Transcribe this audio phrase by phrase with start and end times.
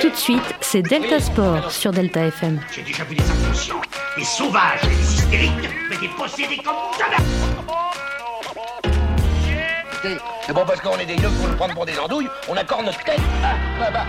[0.00, 2.60] Tout de suite, c'est Delta Sport sur Delta FM.
[2.74, 3.80] J'ai déjà vu des inconscients,
[4.16, 7.16] des sauvages, des hystériques, mais des possédés comme jamais
[10.46, 12.86] C'est bon parce qu'on est des yeux pour nous prendre pour des andouilles, on accorde
[12.86, 13.20] notre tête.
[13.42, 14.06] Ah, bah, bah.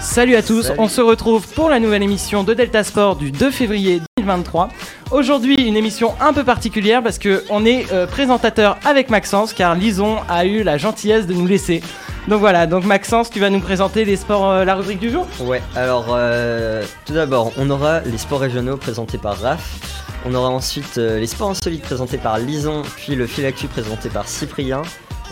[0.00, 3.50] Salut à tous, on se retrouve pour la nouvelle émission de Delta Sport du 2
[3.50, 4.70] février 2023.
[5.10, 9.74] Aujourd'hui, une émission un peu particulière parce que on est euh, présentateur avec Maxence car
[9.74, 11.82] Lison a eu la gentillesse de nous laisser.
[12.28, 15.28] Donc voilà, donc Maxence, tu vas nous présenter les sports, euh, la rubrique du jour
[15.40, 19.96] Ouais, alors euh, tout d'abord, on aura les sports régionaux présentés par Raph.
[20.28, 24.08] On aura ensuite euh, les sports insolites présentés par Lison, puis le fil actu présenté
[24.08, 24.82] par Cyprien.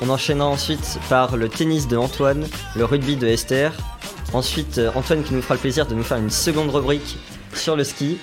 [0.02, 2.46] On enchaînera ensuite par le tennis de Antoine,
[2.77, 3.73] le rugby de Esther.
[4.32, 7.18] Ensuite, euh, Antoine qui nous fera le plaisir de nous faire une seconde rubrique
[7.54, 8.18] sur le ski.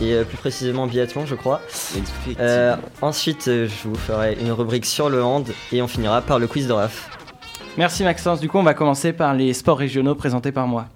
[0.00, 1.60] Et plus précisément biathlon, je crois.
[2.40, 5.46] Euh, ensuite, je vous ferai une rubrique sur le hand.
[5.72, 7.19] Et on finira par le quiz de Raph.
[7.78, 10.86] Merci Maxence, du coup on va commencer par les sports régionaux présentés par moi.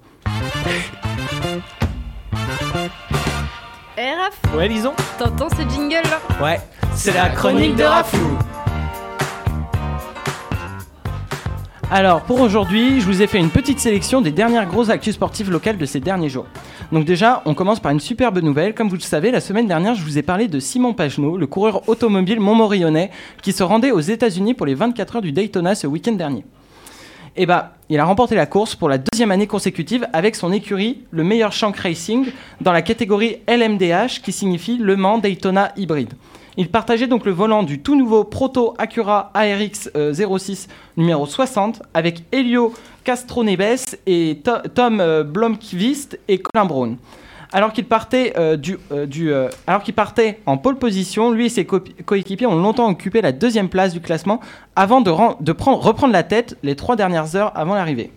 [3.97, 6.61] Eh Raph, Ouais Lison t'entends ce jingle là Ouais,
[6.95, 8.37] c'est la chronique de Rafou.
[11.91, 15.51] Alors pour aujourd'hui, je vous ai fait une petite sélection des dernières grosses actus sportives
[15.51, 16.47] locales de ces derniers jours.
[16.91, 18.75] Donc déjà, on commence par une superbe nouvelle.
[18.75, 21.47] Comme vous le savez, la semaine dernière, je vous ai parlé de Simon Pagenaud, le
[21.47, 23.11] coureur automobile montmorillonnais,
[23.43, 26.45] qui se rendait aux États-Unis pour les 24 heures du Daytona ce week-end dernier.
[27.37, 31.01] Et bah, il a remporté la course pour la deuxième année consécutive avec son écurie,
[31.11, 32.27] le meilleur Shank Racing,
[32.61, 36.13] dans la catégorie LMDH, qui signifie Le Mans Daytona Hybride.
[36.57, 41.83] Il partageait donc le volant du tout nouveau Proto Acura ARX euh, 06 numéro 60
[41.93, 46.97] avec Elio Castroneves et To- Tom euh, Blomqvist et Colin Brown.
[47.55, 48.57] Alors qu'il partait, euh,
[48.91, 52.91] euh, euh, alors qu'il partait en pole position, lui et ses co- coéquipiers ont longtemps
[52.91, 54.41] occupé la deuxième place du classement
[54.75, 58.11] avant de, ren- de prendre- reprendre la tête les trois dernières heures avant l'arrivée.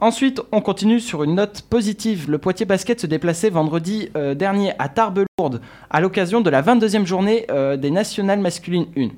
[0.00, 2.28] Ensuite, on continue sur une note positive.
[2.30, 7.46] Le Poitiers Basket se déplaçait vendredi dernier à Tarbes-Lourdes à l'occasion de la 22e journée
[7.78, 9.08] des nationales masculines 1.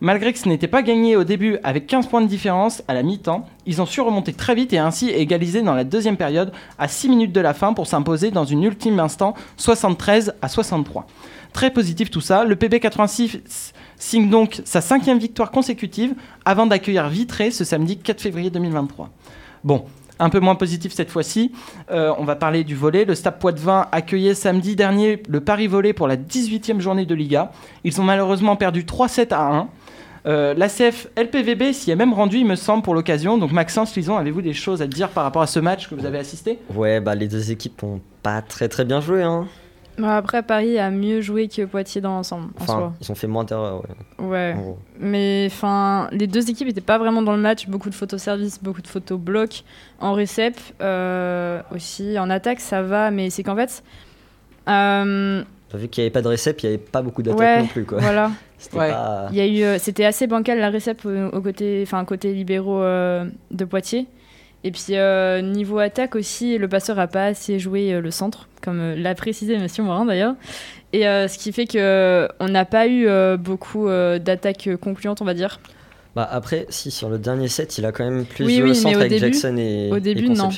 [0.00, 3.02] Malgré que ce n'était pas gagné au début avec 15 points de différence à la
[3.02, 6.88] mi-temps, ils ont su remonter très vite et ainsi égaliser dans la deuxième période à
[6.88, 11.06] 6 minutes de la fin pour s'imposer dans une ultime instant 73 à 63.
[11.52, 16.14] Très positif tout ça, le PB86 signe donc sa cinquième victoire consécutive
[16.44, 19.08] avant d'accueillir Vitré ce samedi 4 février 2023.
[19.64, 19.84] Bon,
[20.18, 21.52] un peu moins positif cette fois-ci,
[21.90, 23.04] euh, on va parler du volet.
[23.04, 27.52] Le Stade Poitvin accueillait samedi dernier le Paris Volley pour la 18e journée de Liga.
[27.84, 29.68] Ils ont malheureusement perdu 3-7 à 1.
[30.26, 33.38] Euh, L'ACF LPVB s'y est même rendu, il me semble, pour l'occasion.
[33.38, 36.04] Donc Maxence, Lison, avez-vous des choses à dire par rapport à ce match que vous
[36.04, 36.58] avez assisté?
[36.74, 39.22] Ouais, bah les deux équipes ont pas très très bien joué.
[39.22, 39.46] Hein.
[39.98, 43.26] Bon, Après, Paris a mieux joué que Poitiers dans l'ensemble, en Enfin, ils ont fait
[43.28, 43.82] moins d'erreurs.
[44.18, 44.26] Ouais.
[44.26, 44.54] Ouais.
[44.58, 44.76] en.
[45.00, 47.66] Mais enfin, les deux équipes n'étaient pas vraiment dans le match.
[47.68, 49.62] Beaucoup de photos service, beaucoup de photos bloc.
[50.00, 52.18] En récep euh, aussi.
[52.18, 53.82] En attaque, ça va, mais c'est qu'en fait.
[54.68, 55.42] euh,
[55.74, 57.66] vu qu'il n'y avait pas de récep, il n'y avait pas beaucoup d'attaques Ouais, non
[57.68, 57.84] plus.
[57.84, 57.98] Quoi.
[58.00, 58.30] voilà.
[58.58, 58.90] C'était Ouais.
[58.90, 59.28] pas...
[59.30, 62.32] Il y a eu, euh, c'était assez bancal la récep au, au côté, enfin côté
[62.32, 64.06] libéraux euh, de Poitiers.
[64.64, 68.48] Et puis euh, niveau attaque aussi, le passeur a pas assez joué euh, le centre,
[68.62, 70.34] comme euh, l'a précisé Monsieur Morin d'ailleurs.
[70.92, 74.66] Et euh, ce qui fait que euh, on n'a pas eu euh, beaucoup euh, d'attaques
[74.66, 75.60] euh, concluantes, on va dire.
[76.16, 78.70] Bah après, si sur le dernier set, il a quand même plus Oui, joué oui,
[78.70, 80.48] au centre au avec début- Jackson et, au et début, non.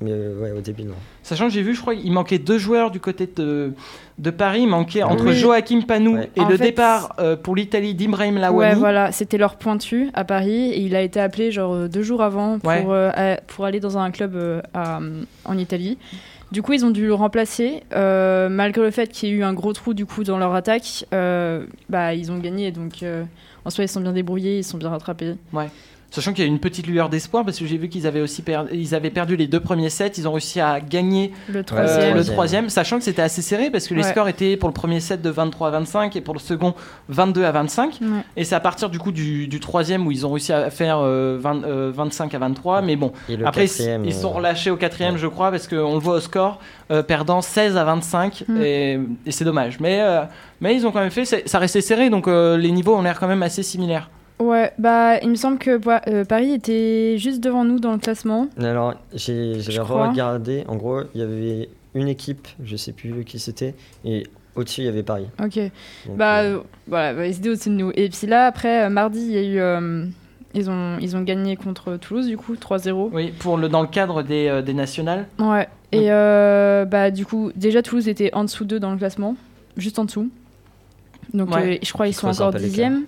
[0.00, 0.94] Mais euh, ouais, au début, non.
[1.22, 3.72] Sachant que j'ai vu, je crois qu'il manquait deux joueurs du côté de,
[4.18, 4.62] de Paris.
[4.62, 5.34] Il manquait entre Oui.
[5.34, 6.30] Joachim Panou Ouais.
[6.36, 8.78] et En le fait, départ euh, pour l'Italie d'Ibrahim Ouais, Lawani.
[8.80, 12.22] voilà, c'était leur pointu à Paris et il a été appelé genre euh, deux jours
[12.22, 12.84] avant pour, Ouais.
[12.88, 14.98] euh, à- pour aller dans un club euh, à-
[15.44, 15.96] en Italie.
[16.52, 19.42] Du coup, ils ont dû le remplacer, euh, malgré le fait qu'il y ait eu
[19.44, 21.04] un gros trou du coup dans leur attaque.
[21.14, 23.24] euh, bah, ils ont gagné, donc euh,
[23.64, 25.34] en soi, ils sont bien débrouillés, ils sont bien rattrapés.
[26.14, 28.42] Sachant qu'il y a une petite lueur d'espoir parce que j'ai vu qu'ils avaient aussi
[28.42, 30.12] per- ils avaient perdu les deux premiers sets.
[30.16, 31.96] Ils ont réussi à gagner Le euh, troisième.
[31.96, 32.32] le Troisième.
[32.34, 35.20] troisième, sachant que c'était assez serré parce que les scores étaient pour le premier set
[35.22, 36.74] de 23 à 25 et pour le second
[37.08, 37.98] 22 à 25.
[38.00, 38.06] Ouais.
[38.36, 40.98] Et c'est à partir du coup du, du troisième où ils ont réussi à faire
[41.00, 42.82] euh, 20, euh, 25 à 23.
[42.82, 43.12] Mais bon,
[43.44, 43.64] après
[44.04, 45.20] ils sont euh, relâchés au quatrième, ouais.
[45.20, 46.60] je crois, parce qu'on le voit au score
[46.92, 48.62] euh, perdant 16 à 25 Mm.
[48.62, 49.80] et, et c'est dommage.
[49.80, 50.22] Mais euh,
[50.60, 53.18] mais ils ont quand même fait, ça restait serré donc euh, les niveaux ont l'air
[53.18, 54.10] quand même assez similaires.
[54.40, 55.78] Ouais, bah, il me semble que
[56.08, 58.48] euh, Paris était juste devant nous dans le classement.
[58.58, 60.64] Alors, j'ai- regardé.
[60.68, 64.24] En gros, il y avait une équipe, je sais plus qui c'était, et
[64.56, 65.26] au-dessus, il y avait Paris.
[65.42, 65.56] Ok.
[66.06, 67.92] Donc, Bah euh, euh, voilà, bah, ils étaient au-dessus de nous.
[67.94, 69.58] Et puis là, après, euh, mardi, il y a eu.
[69.60, 70.04] euh,
[70.56, 73.10] ils, ont, ils ont gagné contre Toulouse, du coup, 3-0.
[73.12, 75.26] Oui, pour le dans le cadre des, euh, des nationales.
[75.38, 75.68] Ouais.
[75.92, 79.36] Et euh, bah, du coup, déjà, Toulouse était en dessous d'eux dans le classement,
[79.76, 80.28] juste en dessous.
[81.32, 81.74] Donc, Ouais.
[81.76, 83.04] euh, je crois qu'ils Qui sont encore dixième,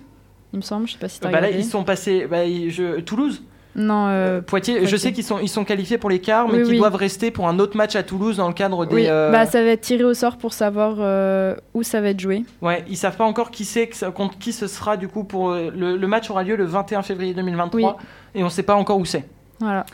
[0.57, 0.87] il me semble.
[0.87, 3.43] Je sais pas si t'as Bah là ils sont passés, bah, je- Toulouse.
[3.79, 6.63] Non, euh, Poitiers, je sais qu'ils sont, ils sont qualifiés pour les quarts, mais Oui,
[6.63, 6.77] qu'ils oui.
[6.79, 8.95] doivent rester pour un autre match à Toulouse dans le cadre des.
[8.95, 12.09] oui, euh, bah, ça va être tiré au sort pour savoir euh, où ça va
[12.09, 12.43] être joué.
[12.63, 15.69] Ouais, ils savent pas encore qui c'est, contre qui ce sera du coup pour euh,
[15.75, 18.05] le, le match aura lieu le 21 février 2023 Oui.
[18.33, 19.25] et on sait pas encore où c'est.
[19.59, 19.85] Voilà.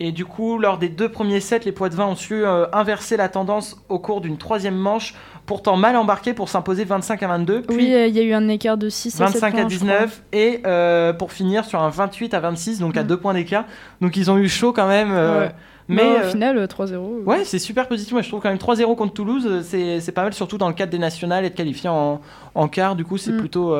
[0.00, 3.28] Et du coup, lors des deux premiers sets, les Poitevins ont su euh, inverser la
[3.28, 5.14] tendance au cours d'une troisième manche,
[5.50, 8.32] pourtant mal embarquée pour s'imposer 25 à 22, puis Oui, euh, il y a eu
[8.34, 9.88] un écart de 6 à 7 25 à points, je crois.
[9.88, 13.06] 19 et euh, pour finir sur un 28 à 26, donc à Mm.
[13.08, 13.64] deux points d'écart.
[14.00, 15.10] Donc ils ont eu chaud quand même.
[15.10, 15.52] euh, Ouais.
[15.88, 17.24] Mais au final, euh, 3-0.
[17.26, 18.12] Ouais, c'est super positif.
[18.12, 20.92] Moi, je trouve quand même 3-0 contre Toulouse, c'est pas mal, surtout dans le cadre
[20.92, 22.20] des nationales, être qualifié en,
[22.54, 23.38] en quart, du coup, c'est Mm.
[23.38, 23.76] plutôt,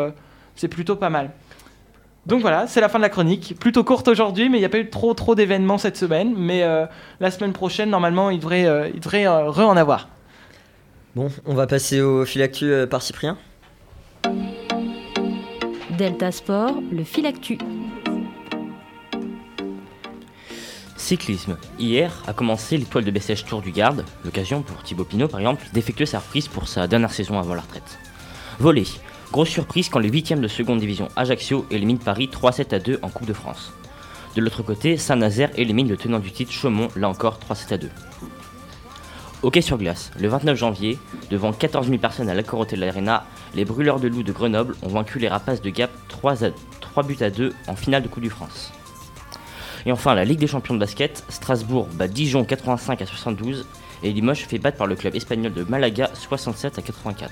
[0.57, 1.31] c'est plutôt pas mal.
[2.27, 3.55] Donc voilà, c'est la fin de la chronique.
[3.61, 6.35] Plutôt courte aujourd'hui, mais il n'y a pas eu trop trop d'événements cette semaine.
[6.37, 6.85] Mais euh,
[7.21, 10.09] la semaine prochaine, normalement, il devrait, euh, il devrait euh, re en avoir.
[11.17, 13.37] Bon, on va passer au fil actu euh, par Cyprien.
[15.99, 17.59] Delta Sport, le fil actu.
[20.97, 21.59] Cyclisme.
[21.81, 25.67] Hier a commencé l'étoile de Bessèges Tour du Garde, l'occasion pour Thibaut Pinot par exemple
[25.73, 27.99] d'effectuer sa reprise pour sa dernière saison avant la retraite.
[28.61, 28.85] Volley.
[29.33, 33.09] Grosse surprise quand les 8 de seconde division Ajaccio élimine Paris 3-7 à 2 en
[33.09, 33.73] Coupe de France.
[34.37, 37.91] De l'autre côté, Saint-Nazaire élimine le tenant du titre Chaumont, là encore 3-7 à 2.
[39.43, 40.11] Hockey sur glace.
[40.19, 40.99] Le 29 janvier,
[41.31, 44.89] devant 14 000 personnes à l'Accor Hotel Arena, les brûleurs de loups de Grenoble ont
[44.89, 46.49] vaincu les rapaces de Gap 3, à,
[46.81, 48.73] 3 buts à 2 en finale de Coupe du France.
[49.87, 53.67] Et enfin, la Ligue des champions de basket, Strasbourg bat Dijon 85 à 72
[54.03, 57.31] et Limoges fait battre par le club espagnol de Malaga 67 à 84.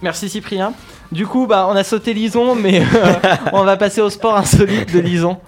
[0.00, 0.72] Merci Cyprien.
[1.12, 3.12] Du coup, bah, on a sauté Lison, mais euh,
[3.52, 5.38] on va passer au sport insolite de Lison.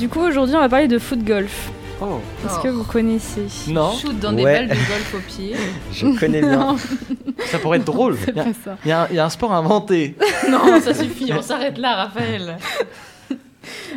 [0.00, 1.70] Du coup, aujourd'hui, on va parler de foot golf.
[2.00, 2.18] Oh.
[2.46, 2.62] Est-ce Oh.
[2.62, 4.66] que vous connaissez Non, Shoot dans des Ouais.
[4.66, 5.54] balles de golf au pied.
[5.92, 6.76] Je connais bien.
[7.46, 8.16] Ça pourrait être drôle.
[8.24, 8.78] c'est Il y, a- pas ça.
[8.84, 10.16] il y a un- il y a un sport inventé.
[10.50, 12.56] non, ça suffit, on s'arrête là, Raphaël.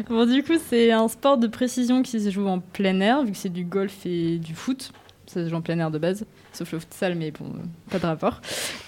[0.09, 3.31] Bon, du coup, c'est un sport de précision qui se joue en plein air, vu
[3.31, 4.91] que c'est du golf et du foot.
[5.25, 7.45] Ça se joue en plein air de base, sauf le futsal, mais bon,
[7.89, 8.41] pas de rapport.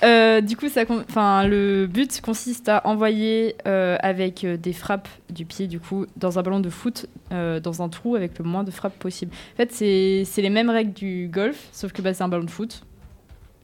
[0.04, 5.10] Euh, du coup, ça, enfin, le but consiste à envoyer euh, avec euh, des frappes
[5.30, 8.46] du pied, du coup, dans un ballon de foot, euh, dans un trou avec le
[8.46, 9.32] moins de frappes possible.
[9.54, 12.44] En fait, c'est c'est les mêmes règles du golf, sauf que bah, c'est un ballon
[12.44, 12.84] de foot.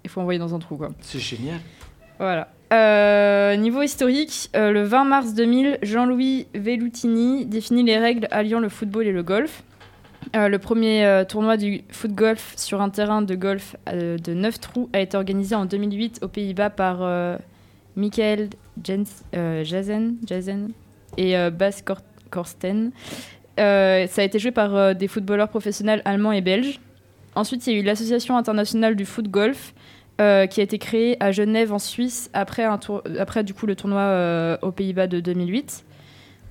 [0.03, 0.89] Il faut envoyer dans un trou, quoi.
[1.01, 1.59] C'est génial.
[2.17, 2.49] Voilà.
[2.71, 8.69] Euh, niveau historique, euh, le 20 mars 2000, Jean-Louis Vellutini définit les règles alliant le
[8.69, 9.63] football et le golf.
[10.35, 14.33] Euh, le premier euh, tournoi du foot golf sur un terrain de golf euh, de
[14.33, 16.99] 9 trous a été organisé en 2008 aux Pays-Bas par
[17.95, 18.49] Michael
[18.83, 19.23] Jens,
[19.63, 20.15] Jazen,
[21.17, 22.91] et Bas Kor- Korsten.
[23.57, 26.79] Ça a été joué par des footballeurs professionnels allemands et belges.
[27.35, 29.73] Ensuite, il y a eu l'Association internationale du foot golf
[30.17, 32.63] qui a été créée à Genève en Suisse après,
[33.19, 35.83] après du coup, le tournoi aux Pays-Bas de 2008.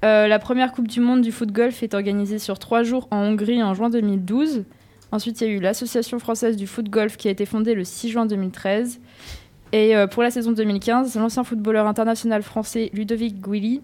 [0.05, 3.19] Euh, la première Coupe du Monde du foot golf est organisée sur trois jours en
[3.19, 4.65] Hongrie en juin 2012.
[5.13, 7.85] Ensuite, il y a eu l'Association française du foot golf qui a été fondée le
[7.85, 9.01] 6 juin 2013.
[9.73, 13.83] Et euh, pour la saison 2015, l'ancien footballeur international français Ludovic Guilly,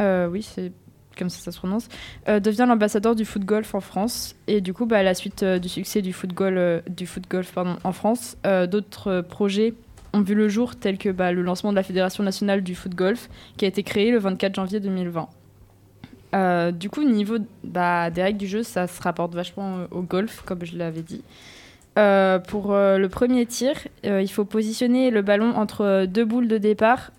[0.00, 0.72] euh, oui, c'est
[1.16, 1.88] comme ça ça se prononce,
[2.26, 4.34] devient l'ambassadeur du foot golf en France.
[4.46, 7.54] Et du coup, bah, à la suite du succès du foot euh, du foot golf
[7.58, 8.38] en France,
[8.70, 9.74] d'autres projets
[10.14, 12.94] ont vu le jour, tels que bah, le lancement de la Fédération nationale du foot
[12.94, 13.28] golf,
[13.58, 15.28] qui a été créée le 24 janvier 2020.
[16.34, 20.02] Euh, du coup, niveau bah, des règles du jeu, ça se rapporte vachement euh, au
[20.02, 21.22] golf, comme je l'avais dit.
[21.98, 26.58] Euh, pour euh, le premier tir, il faut positionner le ballon entre deux boules de
[26.58, 27.10] départ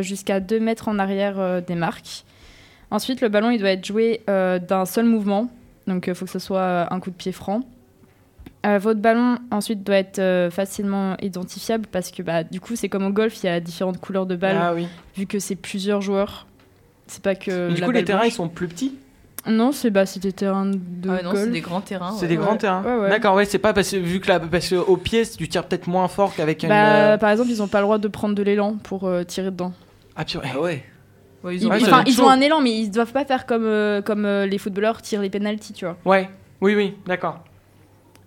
[0.00, 2.22] jusqu'à 2 mètres en arrière des marques.
[2.92, 5.50] Ensuite, le ballon il doit être joué d'un seul mouvement,
[5.88, 7.62] donc il faut que ce soit un coup de pied franc.
[8.62, 13.10] Votre ballon ensuite doit être facilement identifiable parce que bah, du coup c'est comme au
[13.10, 14.86] golf, il y a différentes couleurs de balles Ah oui.
[15.16, 16.46] vu que c'est plusieurs joueurs.
[17.06, 18.94] C'est pas que du la coup, les terrains, ils sont plus petits?
[19.46, 21.44] Non, c'est bah, c'est des terrains de Ah ouais, non, golf.
[21.44, 22.12] c'est des grands terrains.
[22.12, 22.28] C'est ouais.
[22.28, 22.44] des Ouais.
[22.44, 22.82] grands terrains.
[22.84, 23.08] Ouais, ouais.
[23.10, 25.64] D'accord, ouais, c'est pas parce que vu que là, parce que au pied, tu tires
[25.64, 26.64] peut-être moins fort qu'avec.
[26.68, 29.24] Bah, euh, Par exemple, ils ont pas le droit de prendre de l'élan pour euh,
[29.24, 29.72] tirer dedans.
[30.14, 30.56] Ah, purée.
[30.56, 30.84] ouais.
[31.42, 34.00] Ouais, ils Ils, ont ils ont un élan, mais ils doivent pas faire comme, euh,
[34.00, 35.96] comme euh, les footballeurs tirent les pénalties, tu vois.
[36.04, 36.30] Ouais.
[36.60, 37.42] Oui, oui, d'accord.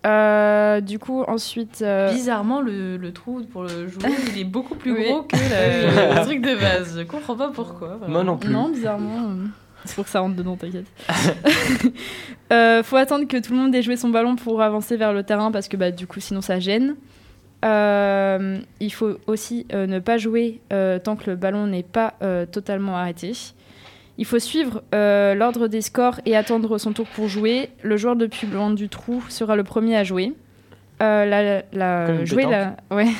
[0.05, 1.81] Euh, du coup, ensuite.
[1.81, 5.03] euh, Bizarrement, le, le trou pour le joueur, il est beaucoup plus Oui.
[5.05, 6.97] gros que la- le truc de base.
[6.99, 7.95] Je comprends pas pourquoi.
[7.95, 8.13] vraiment.
[8.13, 8.51] Moi non plus.
[8.51, 9.29] Non, bizarrement.
[9.31, 9.45] euh,
[9.85, 10.85] C'est pour que ça rentre dedans, t'inquiète.
[12.53, 15.23] euh, faut attendre que tout le monde ait joué son ballon pour avancer vers le
[15.23, 16.95] terrain parce que bah, du coup, sinon ça gêne.
[17.63, 22.13] Euh, il faut aussi euh, ne pas jouer euh, tant que le ballon n'est pas
[22.21, 23.31] euh, totalement arrêté.
[24.17, 27.69] Il faut suivre euh, l'ordre des scores et attendre son tour pour jouer.
[27.83, 30.33] Le joueur depuis loin du trou sera le premier à jouer.
[31.03, 33.07] Euh, la, la- jouer, la, ouais.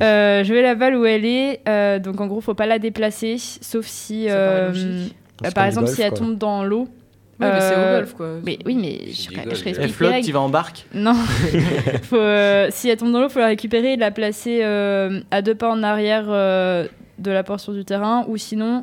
[0.00, 1.60] Euh, jouer la balle où elle est.
[1.68, 5.06] Euh, donc en gros, faut pas la déplacer, sauf si, euh, euh,
[5.42, 6.18] C'est par exemple, si elle quoi.
[6.18, 6.86] tombe dans l'eau.
[7.40, 8.28] Oui, mais c'est au golf, quoi.
[8.44, 10.86] Mais oui, mais je, je réexplique Elle flotte, tu vas en barque.
[10.94, 11.14] Non.
[12.04, 15.18] faut, euh, si elle tombe dans l'eau, il faut la récupérer et la placer euh,
[15.32, 16.86] à deux pas en arrière euh,
[17.18, 18.80] de la portion du terrain, ou sinon euh,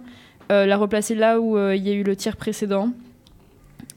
[0.49, 2.89] la replacer là où euh, il y a eu le tir précédent.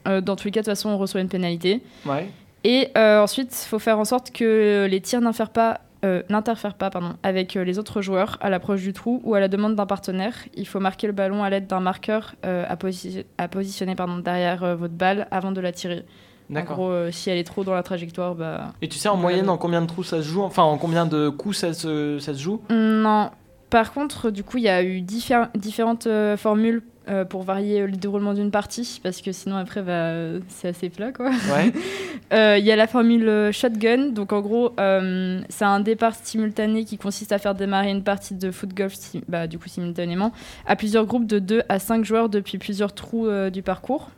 [0.07, 1.81] Euh, dans tous les cas, de toute façon, on reçoit une pénalité.
[2.05, 2.29] Ouais.
[2.63, 6.73] Et euh, ensuite, il faut faire en sorte que les tirs n'interfèrent pas, euh, n'interfèrent
[6.75, 9.75] pas pardon, avec euh, les autres joueurs à l'approche du trou ou à la demande
[9.75, 10.33] d'un partenaire.
[10.55, 14.17] Il faut marquer le ballon à l'aide d'un marqueur euh, à, posi- à positionner pardon,
[14.17, 16.05] derrière euh, votre balle avant de la tirer.
[16.49, 16.75] En D'accord.
[16.77, 18.73] gros, euh, si elle est trop dans la trajectoire, bah.
[18.81, 20.41] Et tu sais en moyenne en combien de trous ça se joue?
[20.41, 22.61] Enfin, en combien de coups ça se, ça se joue?
[22.71, 23.29] Non.
[23.69, 27.85] Par contre, du coup, il y a eu diffé- différentes euh, formules euh, pour varier
[27.85, 31.29] le déroulement d'une partie, parce que sinon, après, bah, c'est assez plat, quoi.
[31.29, 31.71] Ouais.
[32.31, 34.71] Euh, Il y a la formule shotgun, donc en gros,
[35.49, 38.93] c'est un départ simultané qui consiste à faire démarrer une partie de foot golf,
[39.27, 40.31] bah, du coup, simultanément,
[40.67, 44.11] à plusieurs groupes de 2 à 5 joueurs depuis plusieurs trous du parcours.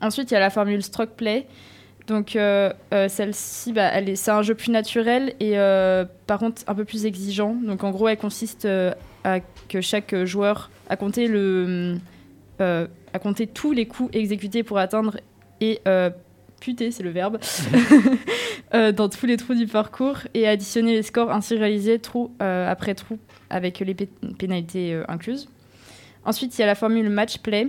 [0.00, 1.46] Ensuite, il y a la formule stroke play.
[2.10, 6.74] Donc, euh, euh, celle-ci, bah, c'est un jeu plus naturel et euh, par contre un
[6.74, 7.54] peu plus exigeant.
[7.54, 8.66] Donc, en gros, elle consiste
[9.22, 9.38] à
[9.68, 11.30] que chaque joueur a compté,
[13.54, 15.18] tous les coups exécutés pour atteindre
[15.60, 15.80] et
[16.60, 17.38] puter, c'est le verbe,
[18.72, 23.18] dans tous les trous du parcours et additionner les scores ainsi réalisés trou après trou
[23.50, 25.48] avec les pé- pénalités incluses.
[26.24, 27.68] Ensuite, il y a la formule match play.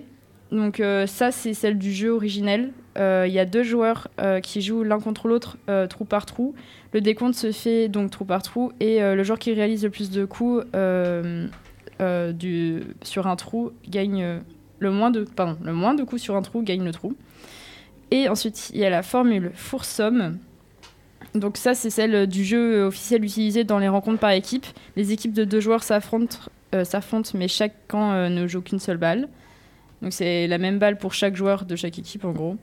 [0.51, 2.71] Donc ça, c'est celle du jeu originel.
[2.97, 6.25] Euh, Il y a deux joueurs euh, qui jouent l'un contre l'autre, euh, trou par
[6.25, 6.53] trou.
[6.93, 10.11] Le décompte se fait donc trou par trou et le joueur qui réalise le plus
[10.11, 10.65] de coups
[13.03, 14.41] sur un trou gagne
[14.79, 17.15] le moins de pardon le moins de coups sur un trou gagne le trou.
[18.11, 20.37] Et ensuite, il y a la formule foursomme.
[21.33, 24.65] Donc ça, c'est celle du jeu officiel utilisé dans les rencontres par équipe.
[24.97, 29.29] Les équipes de deux joueurs s'affrontent, mais chaque camp ne joue qu'une seule balle.
[30.01, 32.57] Donc c'est la même balle pour chaque joueur de chaque équipe en gros.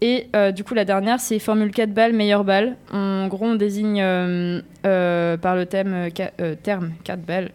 [0.00, 2.76] Et euh, du coup la dernière c'est formule 4 balles, meilleure balle.
[2.92, 6.08] En gros on désigne euh, euh, par le thème,
[6.62, 7.52] terme 4 balles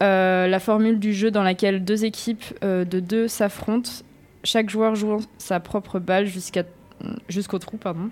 [0.00, 3.90] la formule du jeu dans laquelle deux équipes de deux s'affrontent,
[4.42, 6.26] chaque joueur jouant sa propre balle
[7.28, 8.10] jusqu'au trou pardon.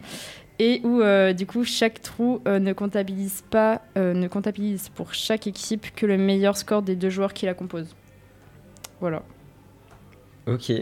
[0.59, 1.03] Et où
[1.35, 6.57] du coup chaque trou ne comptabilise pas ne comptabilise pour chaque équipe que le meilleur
[6.57, 7.95] score des deux joueurs qui la composent.
[9.01, 9.23] Voilà.
[10.47, 10.73] Ok.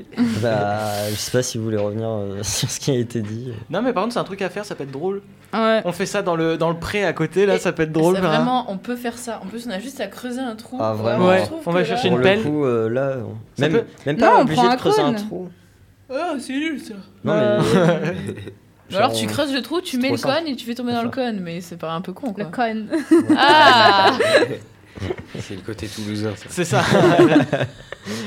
[0.42, 3.52] bah, je sais pas si vous voulez revenir euh, sur ce qui a été dit.
[3.68, 5.20] Non, mais par contre, c'est un truc à faire, ça peut être drôle.
[5.52, 5.82] Ouais.
[5.84, 7.92] On fait ça dans le, dans le pré à côté, là, Et ça peut être
[7.92, 8.16] drôle.
[8.16, 9.40] Vraiment, on peut faire ça.
[9.42, 10.78] En plus, on a juste à creuser un trou.
[10.80, 11.30] Ah, Vraiment,
[11.66, 12.38] On va chercher là- une Pour pelle.
[12.38, 15.26] le coup, euh, là, on- même, peut- même Non, pas obligé de creuser un cône.
[15.26, 15.48] trou.
[16.12, 16.94] Ah, c'est nul ça.
[17.24, 17.60] Non, Euh,
[18.92, 20.92] Ou alors tu Genre, creuses le trou, tu mets le cône et tu fais tomber
[20.92, 22.44] dans le cône, mais c'est pas un peu con Le quoi.
[22.46, 22.86] con.
[23.36, 24.10] Ah
[25.38, 26.46] C'est le côté toulousain, ça.
[26.48, 26.82] C'est ça.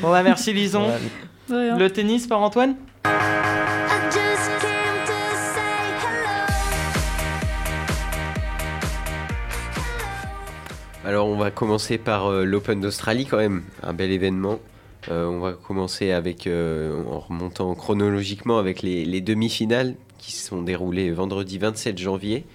[0.01, 0.87] bon, bah, merci Lison.
[0.87, 0.97] ouais.
[1.49, 1.77] Rien.
[1.77, 2.75] Le tennis par Antoine
[11.05, 14.59] Alors on va commencer par euh, l'Open d'Australie quand même, un bel événement.
[15.11, 20.47] Euh, on va commencer avec, euh, en remontant chronologiquement avec les, les demi-finales qui se
[20.47, 22.45] sont déroulées vendredi 27 janvier.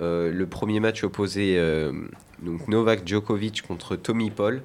[0.00, 1.90] Euh, le premier match opposait euh,
[2.42, 4.62] donc Novak Djokovic contre Tommy Paul.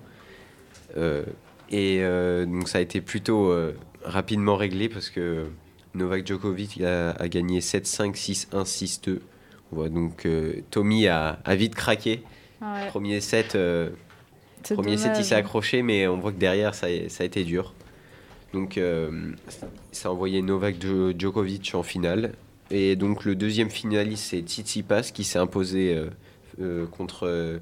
[1.71, 3.73] Et euh, donc ça a été plutôt euh,
[4.03, 5.45] rapidement réglé parce que
[5.95, 9.19] Novak Djokovic a, a gagné 7-5, 6-1, 6-2.
[9.71, 12.21] On voit donc euh, Tommy a, a vite craqué.
[12.61, 13.55] Ouais, Premier set,
[14.75, 17.43] premier set, il s'est accroché, mais on voit que derrière, ça, a- ça a été
[17.43, 17.73] dur.
[18.53, 18.77] Donc,
[19.93, 22.33] ça a envoyé Novak Djo- Djokovic en finale.
[22.69, 26.09] Et donc, le deuxième finaliste, c'est Tsitsipas qui s'est imposé euh,
[26.61, 27.57] euh, contre euh,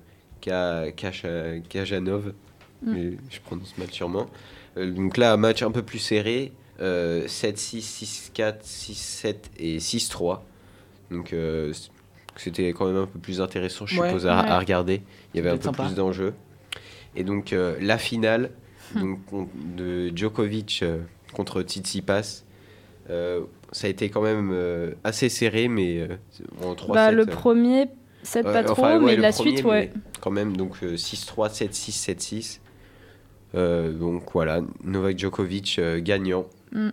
[1.69, 2.33] Kajanov.
[2.83, 2.91] Mm.
[2.93, 4.27] Mais Je prononce mal sûrement.
[4.77, 6.51] Euh, donc là, un match un peu plus serré.
[6.81, 7.81] euh, 7-6,
[8.33, 10.39] 6-4, 6-7 et 6-3.
[11.11, 11.73] Donc, euh,
[12.37, 14.07] c'était quand même un peu plus intéressant, je Ouais.
[14.07, 14.49] suppose, à, Ouais.
[14.49, 15.01] à regarder.
[15.33, 15.83] Il y avait un peu sympa.
[15.83, 16.33] plus d'enjeux.
[17.17, 18.51] Et donc, euh, la finale
[18.95, 20.99] donc, con- de Djokovic euh,
[21.33, 22.43] contre Tsitsipas,
[23.09, 23.41] euh,
[23.73, 24.55] ça a été quand même
[25.03, 26.07] assez serré, mais
[26.63, 27.87] en 3 Bah, le premier,
[28.23, 29.91] 7 ouais, pas trop, enfin, ouais, mais la premier, suite, ouais.
[30.21, 32.59] Quand même, donc euh, 6-3, 7-6, 7-6.
[33.55, 36.45] Euh, donc voilà, Novak Djokovic euh, gagnant.
[36.71, 36.89] Mm.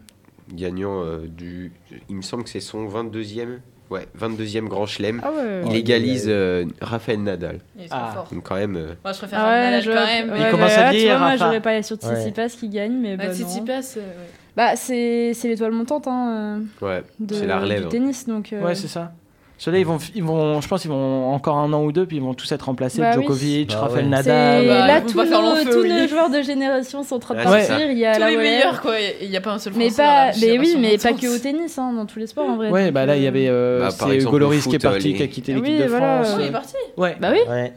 [0.52, 1.72] Gagnant euh, du.
[2.08, 3.58] Il me semble que c'est son 22e
[3.88, 5.20] Ouais, 22e Grand Chelem.
[5.24, 5.62] Ah ouais.
[5.66, 7.60] Il Oh, égalise il euh, Raphaël Nadal.
[7.76, 8.10] Il est trop Ah.
[8.14, 8.28] fort.
[8.32, 8.74] Donc quand même...
[8.74, 10.30] euh, Moi, je préfère Ah ouais, Nadal je- quand même.
[10.30, 12.14] ouais, mais- commence bah, à vieillir, vois, moi, j'aurais pas sur Ouais.
[12.16, 13.32] Tsitsipas qui gagne, mais Bah, bah.
[13.34, 14.30] Tsitsipas, euh, ouais.
[14.56, 17.82] Bah, c'est l'étoile montante hein, euh, Ouais, de, c'est la relève.
[17.82, 18.52] du tennis, donc...
[18.52, 19.12] euh, Ouais, c'est ça.
[19.58, 22.18] Ceux-là, ils vont, ils vont, je pense qu'ils vont encore un an ou deux, puis
[22.18, 23.00] ils vont tous être remplacés.
[23.00, 23.12] Bah.
[23.12, 24.10] Djokovic, Bah Rafael ouais.
[24.10, 24.66] Nadal.
[24.66, 25.88] Bah, là, tous, nos, l'enfeu, tous oui.
[25.88, 27.90] nos joueurs de génération sont en train de partir.
[27.90, 28.96] Il y a Tous la les meilleurs, quoi.
[29.22, 31.38] Il n'y a pas un seul Mais Français pas, mais oui, mais pas que au
[31.38, 32.70] tennis, hein, dans tous les sports en vrai.
[32.70, 35.08] Ouais, bah là, il y euh, avait euh, Bah, c'est Goloris le qui est parti,
[35.08, 36.36] les- qui a quitté Ah l'équipe oui, de voilà, France.
[36.38, 36.74] Il est parti.
[36.98, 37.16] Ouais.
[37.18, 37.38] Bah oui.
[37.48, 37.72] Ouais.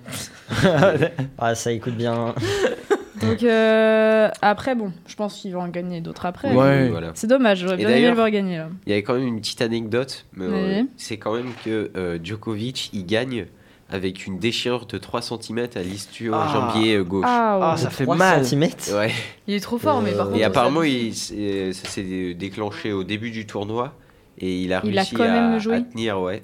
[1.38, 2.36] ah, ça écoute bien.
[3.22, 6.54] Donc euh, après, bon, je pense qu'ils vont en gagner d'autres après.
[6.54, 6.90] Ouais.
[6.90, 7.12] Voilà.
[7.16, 8.70] C'est dommage, j'aurais Et bien aimé d'ailleurs- le voir gagner là.
[8.86, 10.90] Il y avait quand même une petite anecdote, mais euh, Oui.
[10.98, 13.46] c'est quand même que euh, Djokovic, il gagne
[13.92, 17.26] avec une déchirure de 3 cm à l'ischio-jambier euh, gauche.
[17.28, 18.44] Ah, ça fait mal.
[18.44, 18.94] centimètres.
[18.96, 19.12] Ouais.
[19.48, 20.38] Il est trop fort, mais par contre.
[20.40, 23.94] Et apparemment, ça- il, ça s'est déclenché au début du tournoi
[24.38, 25.76] et il a Il a réussi quand même à, joué.
[25.78, 26.44] à tenir, ouais.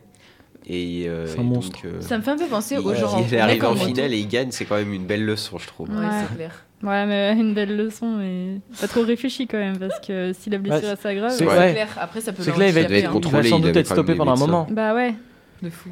[0.68, 1.82] Et, euh, C'est un et monstre.
[1.84, 3.24] donc, euh, Ça me fait un peu penser aux gens.
[3.32, 5.90] il arrive en finale et il gagne, c'est quand même une belle leçon, je trouve.
[5.90, 6.12] Ouais, Ouais.
[6.30, 6.52] c'est clair.
[6.84, 10.58] Ouais, mais une belle leçon, mais pas trop réfléchi quand même, parce que si la
[10.58, 11.32] blessure Ouais, est assez grave.
[11.32, 11.72] c'est- Ouais.
[11.74, 11.88] clair.
[12.00, 13.20] Après, ça peut C'est là, il va être, hein.
[13.24, 14.68] il va sans doute être stoppé pendant un moment.
[14.70, 15.14] Bah ouais.
[15.62, 15.90] De fou.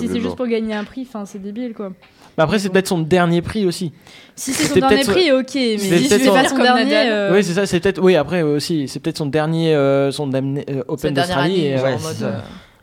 [0.00, 1.90] Si c'est juste pour gagner un prix, enfin c'est débile quoi.
[2.36, 3.92] Mais après, c'est peut-être son dernier prix aussi.
[4.34, 7.10] Si c'est son dernier prix, ok, mais si c'est pas son Comme dernier.
[7.10, 7.64] Euh, Oui, c'est ça.
[7.66, 8.00] C'est peut-être.
[8.02, 11.72] Oui, après euh, aussi, c'est peut-être son dernier, euh, son euh, Open d'Australie.
[11.74, 11.96] euh, ouais,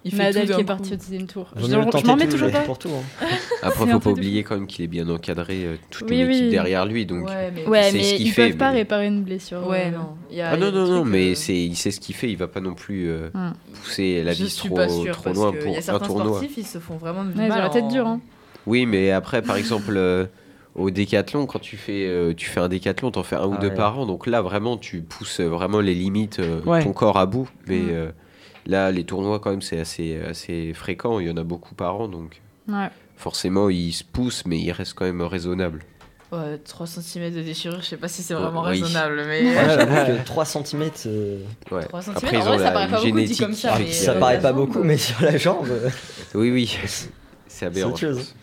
[0.08, 1.48] Il fait Nadal tout qui est parti au deuxième tour.
[1.56, 2.62] Je, je m'en mets toujours pas.
[2.62, 2.90] pour tout.
[2.90, 3.26] hein.
[3.64, 6.44] Après, faut pas oublier quand même qu'il est bien encadré, euh, toute Oui, une équipe
[6.44, 6.50] oui.
[6.52, 7.08] derrière lui.
[7.08, 7.28] Donc...
[7.28, 7.66] Ouais, mais.
[7.68, 9.68] Ouais, ce qu'il ils fait, peuvent pas mais- réparer une blessure.
[9.68, 10.10] Ouais, euh, non.
[10.30, 11.90] Il y a- Ah il y a non, non, non, mais euh, c'est, il sait
[11.90, 13.54] ce qu'il fait, il va pas non plus euh, Hmm.
[13.82, 16.26] pousser la vis trop, pas sûre trop parce loin pour y a un tournoi.
[16.38, 18.06] sportifs, ils se font vraiment Ouais, ils ont mal la tête dure.
[18.06, 18.22] Hein.
[18.68, 19.98] Oui, mais après, par exemple,
[20.76, 23.62] au décathlon, quand tu fais, euh, tu fais un décathlon, t'en fais un ou Ah
[23.62, 23.74] deux ouais.
[23.74, 24.06] par an.
[24.06, 26.84] Donc là, vraiment, tu pousses euh, vraiment les limites, euh, Ouais.
[26.84, 27.50] ton corps à bout.
[27.68, 28.12] Mais Mm.
[28.68, 31.20] Euh, là, les tournois, quand même, c'est assez, assez fréquent.
[31.20, 32.08] Il y en a beaucoup par an.
[32.08, 32.90] Donc Ouais.
[33.18, 35.82] forcément, ils se poussent, mais ils restent quand même raisonnables.
[36.32, 38.82] Ouais, 3 cm de déchirure, je sais pas si c'est Ouais, vraiment oui.
[38.82, 39.44] raisonnable, mais.
[39.44, 40.82] Ouais, j'avoue que 3 cm,
[41.72, 41.84] Ouais.
[41.86, 43.78] 3 cm, Après, en vrai, ça la paraît pas beaucoup dit comme ça.
[43.80, 45.68] mais, ça euh, paraît pas jambe, beaucoup, mais sur la jambe.
[45.70, 45.90] euh,
[46.34, 46.78] Oui, oui.
[47.48, 47.90] C'est aberrant.
[47.92, 48.34] autre chose.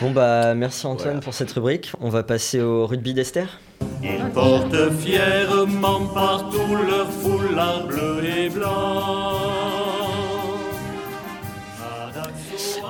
[0.00, 1.20] Bon bah merci Antoine Voilà.
[1.20, 1.92] pour cette rubrique.
[2.00, 3.58] On va passer au rugby d'Esther.
[4.06, 9.40] Ils portent fièrement partout leur foulard bleu et blanc.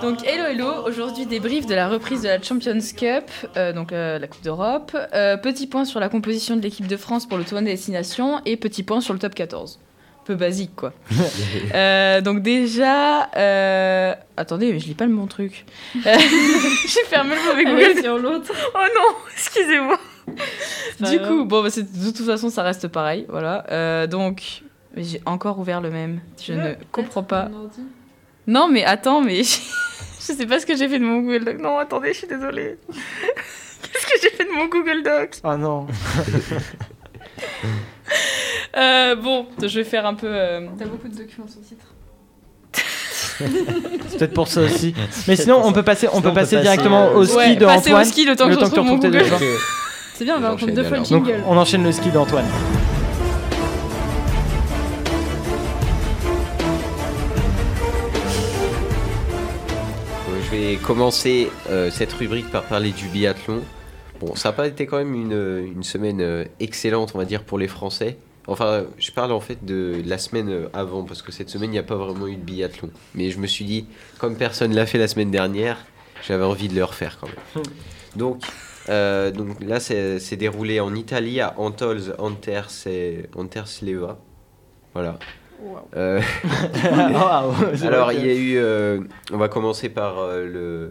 [0.03, 4.19] Donc hello hello, aujourd'hui débrief de la reprise de la Champions Cup, euh, donc euh,
[4.19, 4.97] la Coupe d'Europe.
[5.15, 8.41] Euh, petit point sur la composition de l'équipe de France pour le tournoi des destinations
[8.45, 9.79] et petit point sur le top 14.
[10.25, 10.93] Peu basique quoi.
[11.75, 15.65] Euh, donc déjà, euh, attendez, mais je lis pas le bon truc.
[15.95, 18.03] J'ai fermé le mauvais Google.
[18.03, 18.53] sur l'autre.
[18.75, 19.99] Oh non, excusez-moi.
[21.01, 23.65] Du coup, bon, bah, c'est- de toute façon, ça reste pareil, voilà.
[23.71, 24.63] Euh, donc,
[24.97, 26.21] j'ai encore ouvert le même.
[26.43, 27.49] Je ne comprends pas.
[28.47, 29.53] Non, mais attends, mais je
[30.19, 31.59] sais pas ce que j'ai fait de mon Google Doc.
[31.59, 32.79] Non, attendez, je suis désolée.
[32.89, 35.31] Qu'est-ce que j'ai fait de mon Google Doc?
[35.45, 35.87] Ah non.
[38.77, 40.27] Euh, Bon, je vais faire un peu.
[40.29, 41.87] euh, T'as beaucoup de documents sur le titre.
[44.09, 44.95] C'est peut-être pour ça aussi.
[45.27, 47.37] Mais sinon, on peut passer, on Sinon, peut on peut passer directement euh, au ski
[47.37, 48.05] Ouais, de passer au Antoine.
[48.05, 49.25] ski le temps que je tu retrouve mon Google.
[50.17, 51.43] C'est bien, on va deux fois le jingle.
[51.45, 52.45] on enchaîne le ski d'Antoine.
[60.29, 63.63] Euh, Je vais commencer euh, cette rubrique par parler du biathlon.
[64.21, 67.43] Bon, ça n'a pas été quand même une, une semaine euh, excellente, on va dire,
[67.43, 68.17] pour les Français.
[68.47, 71.79] Enfin, je parle en fait de la semaine avant, parce que cette semaine, il n'y
[71.79, 72.91] a pas vraiment eu de biathlon.
[73.17, 73.87] Mais je me suis dit,
[74.19, 75.79] comme personne l'a fait la semaine dernière,
[76.25, 77.65] j'avais envie de le refaire quand même.
[78.15, 78.45] Donc,
[78.89, 84.19] euh, donc là, c'est déroulé en Italie, à Antols, Anters et Antersleva.
[84.93, 85.19] Voilà.
[85.97, 86.21] Euh,
[87.83, 88.57] alors, il y a eu.
[88.57, 89.01] euh,
[89.33, 90.91] on va commencer par euh, le,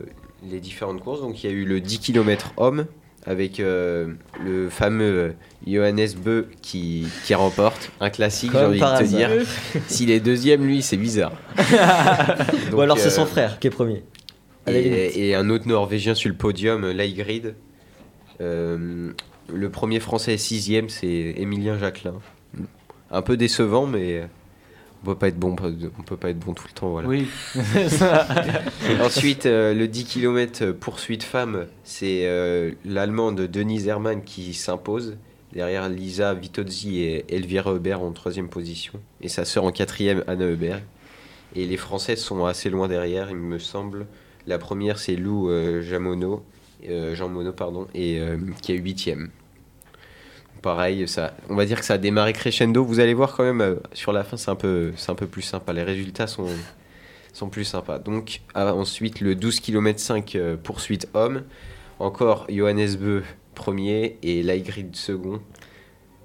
[0.49, 1.21] les différentes courses.
[1.21, 2.86] Donc, il y a eu le 10 km homme
[3.25, 4.08] avec euh,
[4.43, 7.91] le fameux Johannes Beu qui, qui remporte.
[8.01, 9.06] Un classique, j'ai envie de te hasard.
[9.08, 9.29] dire.
[9.88, 11.34] S'il est deuxième, lui, c'est bizarre.
[12.73, 14.03] Ou alors c'est son frère qui est premier.
[14.67, 17.56] Et, et un autre Norvégien sur le podium, Leigrid.
[18.43, 19.12] Euh,
[19.51, 22.15] le premier Français sixième, c'est Émilien Jacquelin.
[23.12, 24.27] Un peu décevant, mais
[25.03, 25.56] on peut pas être bon,
[25.99, 27.08] on peut pas être bon tout le temps, voilà.
[27.08, 27.27] Oui.
[29.01, 35.17] Ensuite, euh, le 10 km poursuite femme, c'est euh, l'Allemande Denise Hermann qui s'impose.
[35.51, 38.93] Derrière Lisa Vitozzi et Elvira Hubert en troisième position.
[39.21, 40.82] Et sa sœur en quatrième, Anna Hubert.
[41.56, 44.08] Et les Françaises sont assez loin derrière, il me semble.
[44.47, 46.38] La première, c'est Lou euh, Jamono, euh,
[47.15, 49.29] Jean Monod, pardon, et euh, qui est huitième.
[50.61, 52.85] Pareil, ça, on va dire que ça a démarré crescendo.
[52.85, 55.41] Vous allez voir quand même, euh, sur la fin, c'est un peu, un peu plus
[55.41, 55.73] sympa.
[55.73, 56.47] Les résultats sont,
[57.33, 57.99] sont plus sympas.
[57.99, 61.43] Donc ah, ensuite le 12 km 5 euh, poursuite homme.
[61.99, 63.23] Encore Johannes Beu
[63.55, 65.41] premier et Laigrid second.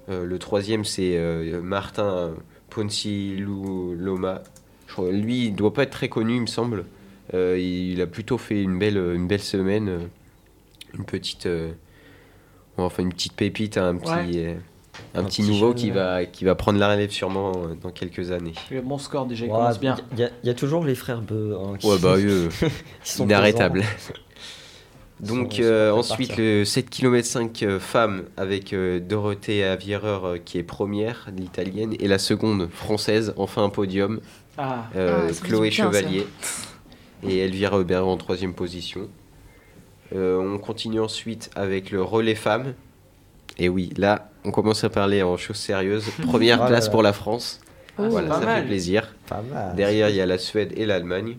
[0.09, 2.33] Euh, le troisième c'est euh, Martin
[4.87, 6.85] crois- Lui il doit pas être très connu il me semble.
[7.33, 10.09] Euh, il a plutôt fait une belle, une belle semaine.
[10.93, 11.45] Euh, Une petite...
[11.45, 11.71] euh,
[12.77, 14.09] enfin une petite pépite, un petit...
[14.11, 14.31] Ouais.
[14.35, 14.55] euh,
[15.15, 15.91] un, Un petit, petit nouveau qui ouais.
[15.95, 18.53] va, qui va prendre la relève sûrement euh, dans quelques années.
[18.69, 19.95] Le bon score déjà, il Ouais, commence bien.
[20.13, 21.55] Il y, a- il y a toujours les frères Beu.
[21.57, 22.49] hein, qui- Ouais, bah, eux,
[23.03, 23.79] qui sont inarrêtable.
[23.81, 24.19] présents.
[25.21, 26.43] Donc sont- euh, ensuite partir.
[26.45, 31.93] le 7 km 5 euh, femme avec euh, Dorothée Aviereur euh, qui est première, l'italienne,
[31.99, 34.19] et la seconde française, enfin un podium,
[34.57, 34.85] Ah.
[34.95, 35.85] euh, Ah, Chloé bien.
[35.85, 36.25] Chevalier
[37.23, 39.09] et Elvire Aubert en troisième position.
[40.15, 42.73] Euh, on continue ensuite avec le relais femme.
[43.57, 46.09] Et oui, là, on commence à parler en choses sérieuses.
[46.27, 47.59] Première Oh place pour la France.
[47.97, 48.61] Oh, voilà, ça mal.
[48.61, 49.13] fait plaisir.
[49.27, 49.75] Pas mal.
[49.75, 51.37] Derrière, il y a la Suède et l'Allemagne.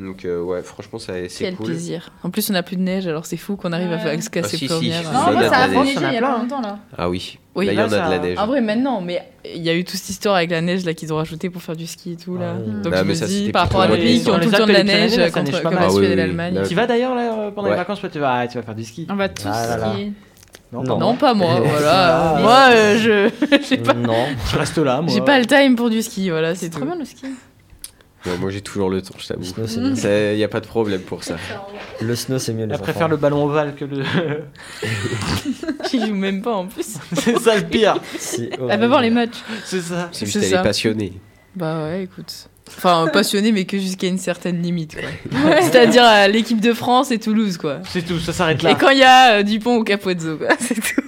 [0.00, 1.66] Donc euh, ouais, franchement, ça- c'est Quel cool.
[1.66, 2.10] plaisir.
[2.22, 4.00] En plus, on n'a plus de neige, alors c'est fou qu'on arrive à Ouais.
[4.00, 4.66] faire se casser Ah, si, si.
[4.68, 5.02] première.
[5.04, 5.88] Non, Non, moi, ça a neige.
[5.96, 6.78] il y a pas longtemps là.
[6.96, 8.38] Ah oui, Oui, là, il y en a là, de la ça- neige.
[8.38, 10.94] En vrai, maintenant, mais il y a eu toute cette histoire avec la neige là
[10.94, 12.54] qu'ils ont rajouté pour faire du ski et tout là.
[12.56, 12.82] Ah.
[12.82, 14.56] Donc Ah, je me ça, dis, par rapport à les- pays qui ont tout le
[14.56, 15.74] temps de la neige, ça comme mal.
[15.74, 16.60] la Ah, Suède et l'Allemagne.
[16.66, 17.76] Tu vas d'ailleurs là, pendant les Ouais.
[17.76, 20.12] vacances, tu vas, ah, tu vas faire du ski On va tous Ah skier.
[20.72, 20.98] Non, Non.
[20.98, 21.60] Non, pas moi, Ah.
[21.68, 22.38] voilà.
[22.40, 23.28] Moi, euh,
[23.68, 24.14] je pas, Non.
[24.52, 25.12] Je reste là, moi.
[25.12, 27.26] j'ai pas le time pour du ski, voilà, c'est trop bien le ski.
[28.26, 29.40] Ouais, moi j'ai toujours le temps, je t'avoue.
[29.40, 30.32] Le snow, c'est mieux.
[30.32, 31.36] Il n'y a pas de problème pour ça.
[32.00, 32.66] Le snow, c'est mieux.
[32.66, 34.02] Les Elle préfère le ballon ovale que le.
[35.84, 36.96] Qui joue même pas en plus.
[37.14, 37.96] c'est ça le pire.
[38.68, 39.38] Elle va voir les matchs.
[39.64, 40.08] C'est ça.
[40.12, 40.60] C'est juste C'est elle ça.
[40.60, 41.12] est passionnée.
[41.56, 42.48] Bah ouais, écoute.
[42.68, 45.60] Enfin, passionné, mais que jusqu'à une certaine limite, quoi.
[45.62, 47.78] C'est-à-dire l'équipe de France et Toulouse, quoi.
[47.88, 48.70] C'est tout, ça s'arrête là.
[48.72, 51.00] Et quand il y a euh, Dupont ou Capozzo, quoi, c'est tout.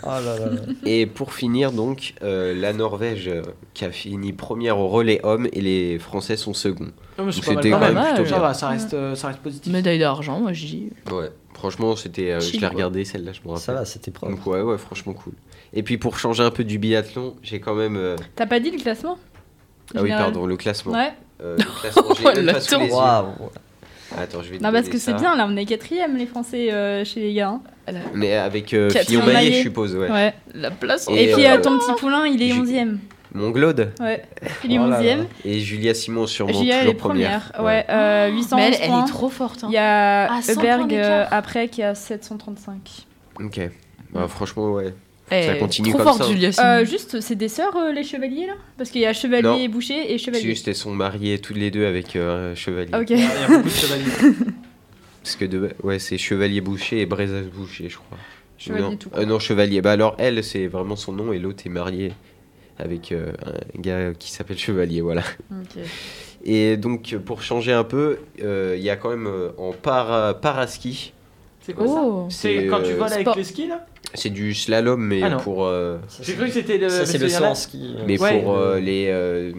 [0.06, 0.60] Oh là là là.
[0.84, 3.42] Et pour finir, donc, euh, la Norvège euh,
[3.74, 6.90] qui a fini première au relais homme et les Français sont seconds.
[7.18, 7.94] Mal, c'était quand même.
[7.94, 8.38] même plutôt Ça bien.
[8.38, 9.72] va, ça reste, euh, ça reste positif.
[9.72, 10.90] Médaille d'argent, moi, je dis.
[11.12, 12.68] Ouais, franchement, c'était, euh, je l'ai quoi.
[12.70, 13.62] regardé celle-là, je me rappelle.
[13.62, 14.32] Ça va, c'était propre.
[14.32, 15.34] Donc ouais, ouais, franchement cool.
[15.72, 17.96] Et puis pour changer un peu du biathlon, j'ai quand même.
[17.96, 19.18] euh, T'as pas dit le classement?
[19.94, 20.24] Ah oui, Général.
[20.24, 20.92] pardon, le classement.
[20.92, 21.12] Ouais.
[21.42, 22.92] Euh, le classement, j'ai Oh, même pas sous les yeux.
[22.92, 23.26] Waouh.
[24.18, 26.72] Attends, je vais te Non, parce que c'est bien là, on est quatrième les Français
[26.72, 27.58] euh, chez les gars.
[27.88, 27.92] hein.
[28.14, 29.52] Mais avec euh, Fillon Maillet, maillet.
[29.58, 30.10] je suppose, ouais.
[30.10, 30.34] Ouais.
[30.54, 31.06] La place.
[31.10, 32.98] Et, Et, puis euh, euh, ton petit poulain, il est 11ème.
[33.32, 34.24] Mon Glaude Ouais.
[34.64, 35.16] Il est Oh là là.
[35.16, 35.24] 11ème.
[35.44, 37.52] et Julia Simon sûrement Julia, elle toujours est première.
[37.52, 37.64] première.
[37.64, 39.62] Ouais, euh, 800 Mais elle, elle est trop forte.
[39.62, 39.68] hein.
[39.70, 41.10] Il y a Ah, 100 Heuberg points d'écart.
[41.10, 43.06] euh, après qui a 735.
[43.40, 43.60] Ok.
[44.12, 44.92] Bah, franchement, ouais.
[45.30, 46.24] Ça est continue trop comme ça.
[46.28, 46.50] Julia.
[46.58, 48.54] Euh, juste, c'est des sœurs euh, les chevaliers là?
[48.76, 49.68] Parce qu'il y a chevalier Non.
[49.68, 50.42] boucher et chevalier.
[50.42, 52.90] Juste, elles sont mariées toutes les deux avec euh, un chevalier.
[52.94, 53.10] Ok.
[53.10, 54.34] Il y a beaucoup de chevaliers.
[55.22, 55.70] Parce que de...
[55.82, 58.18] ouais, c'est Chevalier Boucher et Brésas Boucher, je crois.
[58.58, 58.96] Chevalier non.
[58.96, 59.80] tout Euh, non, Chevalier.
[59.82, 62.12] Bah alors, elle, c'est vraiment son nom et l'autre est mariée
[62.78, 63.32] avec euh,
[63.76, 65.22] un gars qui s'appelle Chevalier, voilà.
[65.50, 65.82] Ok.
[66.44, 70.34] Et donc, pour changer un peu, euh, il y a quand même euh, en para,
[70.34, 71.12] paraski,
[71.70, 72.26] C'est quoi ça Oh.
[72.30, 73.36] C'est quand tu euh, voles avec sport.
[73.36, 76.52] les skis là c'est du slalom, mais Ah pour, euh, Ça, J'ai c'est- cru que
[76.52, 76.88] c'était le.
[76.88, 78.42] Ça, c'est le en en euh, mais Ouais.
[78.42, 79.52] pour euh, les euh,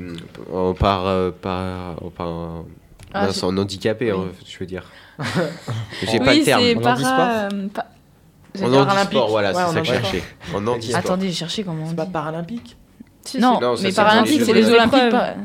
[0.54, 2.64] en par, euh, par, en par-
[3.14, 4.20] Ah, c'est- en handicapé, oui.
[4.20, 4.92] hein, je veux dire.
[6.04, 6.62] J'ai pas oui, le terme.
[6.62, 7.48] c'est En para...
[7.50, 7.50] euh,
[8.62, 10.24] En dire handisport, voilà, Ouais, c'est en ça que je cherchais.
[10.54, 11.00] En handisport.
[11.00, 12.76] Attendez, j'ai cherché comment on C'est pas paralympique
[13.24, 14.70] Si, Non, Non, ça, mais c'est paralympique, c'est les.
[14.70, 15.10] Olympiques.
[15.12, 15.36] Pas-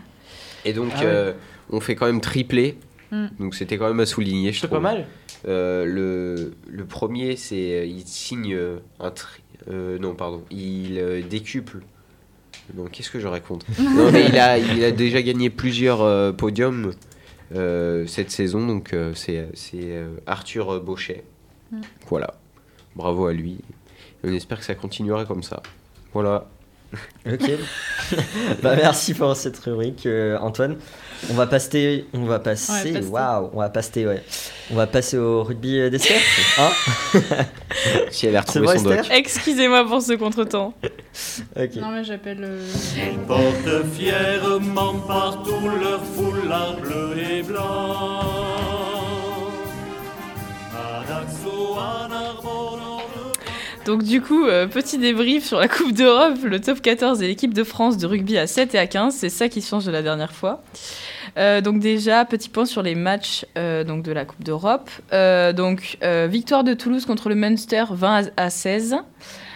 [0.64, 1.33] Et donc, Ah euh,
[1.70, 2.76] on fait quand même triplé.
[3.12, 3.26] Mm.
[3.38, 4.79] Donc, c'était quand même à souligner, je C'est trouve.
[4.83, 5.07] pas mal.
[5.46, 9.42] Euh, le, le premier, c'est euh, il signe euh, un tri...
[9.70, 11.81] euh, non, pardon, il euh, décuple.
[12.75, 16.33] Non, qu'est-ce que je raconte Non, mais il a, il a déjà gagné plusieurs euh,
[16.33, 16.92] podiums
[17.55, 21.22] euh, cette saison, donc euh, c'est c'est, euh, Arthur Bauchet.
[21.70, 21.81] Mm.
[22.09, 22.35] Voilà,
[22.96, 23.59] bravo à lui.
[24.25, 25.62] Et on espère que ça continuera comme ça.
[26.12, 26.49] Voilà.
[27.31, 27.51] Ok.
[28.62, 30.77] bah, merci pour cette rubrique, euh, Antoine.
[31.31, 34.22] On va passer, on va passer, waouh, on va passer, ouais.
[34.70, 36.18] On va passer au rugby euh, d'Esther.
[36.59, 36.70] Hein
[38.11, 39.07] Si elle a retrouvé vrai, son doc.
[39.11, 40.74] Excusez-moi pour ce contretemps.
[41.57, 41.76] ok.
[41.76, 42.40] Non, mais j'appelle.
[42.42, 48.20] euh, Ils portent fièrement partout leur foulard bleu et blanc.
[53.85, 57.55] Donc du coup, euh, petit débrief sur la Coupe d'Europe, le top 14 et l'équipe
[57.55, 60.02] de France de rugby à 7 et à 15, c'est ça qui change de la
[60.02, 60.61] dernière fois.
[61.37, 64.90] Euh, donc déjà, petit point sur les matchs euh, donc de la Coupe d'Europe.
[65.12, 68.96] Euh, donc euh, victoire de Toulouse contre le Munster 20 à à 16.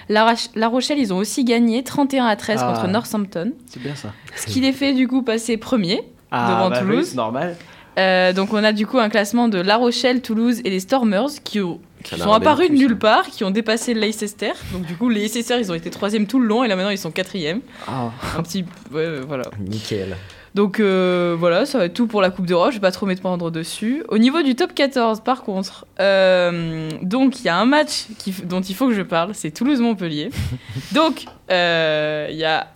[0.09, 2.73] La, Rochelle, ils ont aussi gagné 31 à 13 Ah.
[2.75, 3.53] contre Northampton.
[3.67, 4.13] C'est bien ça.
[4.35, 6.03] Ce qui les fait du coup passer premier.
[6.33, 7.07] Ah, Devant bah oui, Toulouse.
[7.11, 7.57] c'est normal.
[7.99, 11.29] Euh, donc on a du coup un classement de La Rochelle, Toulouse et les Stormers
[11.45, 14.53] qui, ont- qui Ça sont apparus de nulle part, qui ont dépassé le Leicester.
[14.73, 16.91] Donc du coup les Leicester ils ont été troisième tout le long et là maintenant
[16.91, 17.61] ils sont quatrième.
[17.89, 18.11] Ah.
[18.37, 19.45] Un petit, ouais, ouais, voilà.
[19.61, 20.17] Nickel.
[20.55, 23.07] Donc euh, voilà, ça va être tout pour la Coupe d'Europe, je vais pas trop
[23.07, 24.03] m'étendre dessus.
[24.09, 28.33] Au niveau du top 14, par contre, euh, donc il y a un match qui,
[28.45, 30.31] dont il faut que je parle, c'est Toulouse-Montpellier.
[30.93, 32.67] donc euh, il y a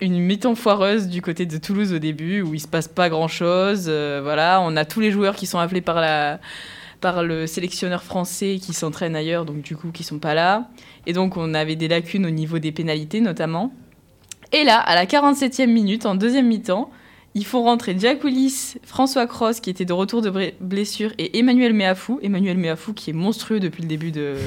[0.00, 3.86] une mi-temps foireuse du côté de Toulouse au début, où il se passe pas grand-chose.
[3.88, 6.38] euh, voilà, on a tous les joueurs qui sont appelés par la
[7.00, 10.68] par le sélectionneur français qui s'entraînent ailleurs, donc du coup qui sont pas là.
[11.06, 13.72] Et donc on avait des lacunes au niveau des pénalités notamment.
[14.52, 16.90] Et là, à la 47e minute, en deuxième mi-temps,
[17.36, 21.74] ils font rentrer Jack Willis, François Cross, qui était de retour de blessure, et Emmanuel
[21.74, 22.18] Meafou.
[22.22, 24.36] Emmanuel Meafou, qui est monstrueux depuis le début de.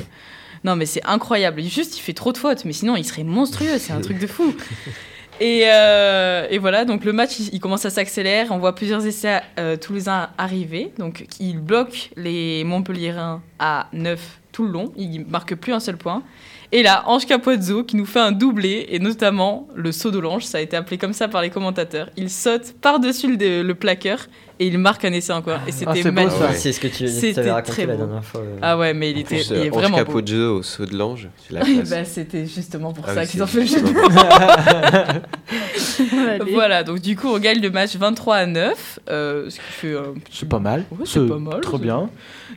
[0.66, 1.62] Non, mais c'est incroyable.
[1.62, 3.78] Juste, il fait trop de fautes, mais sinon, il serait monstrueux.
[3.78, 4.54] C'est un truc de fou.
[5.40, 8.50] Et, euh, et voilà, donc le match, il, il commence à s'accélérer.
[8.50, 10.92] On voit plusieurs essais euh, toulousains arriver.
[10.98, 14.20] Donc, ils bloquent les Montpelliérains à 9
[14.52, 14.92] tout le long.
[14.98, 16.24] Ils marquent plus un seul point.
[16.72, 20.46] Et là, Ange Capozzo qui nous fait un doublé, et notamment le saut de l'ange,
[20.46, 22.10] ça a été appelé comme ça par les commentateurs.
[22.16, 24.28] Il saute par-dessus le, le plaqueur
[24.60, 25.60] et il marque un essai encore.
[25.68, 26.40] Et c'était c'est beau, magnifique.
[26.42, 26.54] ça.
[26.54, 28.42] C'est ce que tu C'était avais raconté très la dernière fois.
[28.42, 28.58] euh.
[28.62, 30.06] Ah ouais, mais il En était plus, il est euh, vraiment beau.
[30.06, 31.90] Capozzo au saut de l'ange, classe.
[31.90, 33.90] bah, c'était justement pour Ah ça oui, qu'ils ont fait le jeu de.
[36.54, 39.00] Voilà, donc du coup, on gagne le match 23 à 9.
[39.10, 39.88] euh, ce qui fait.
[39.94, 40.86] euh, C'est pas mal.
[40.92, 42.10] Ouais, c'est pas mal, Trop bien.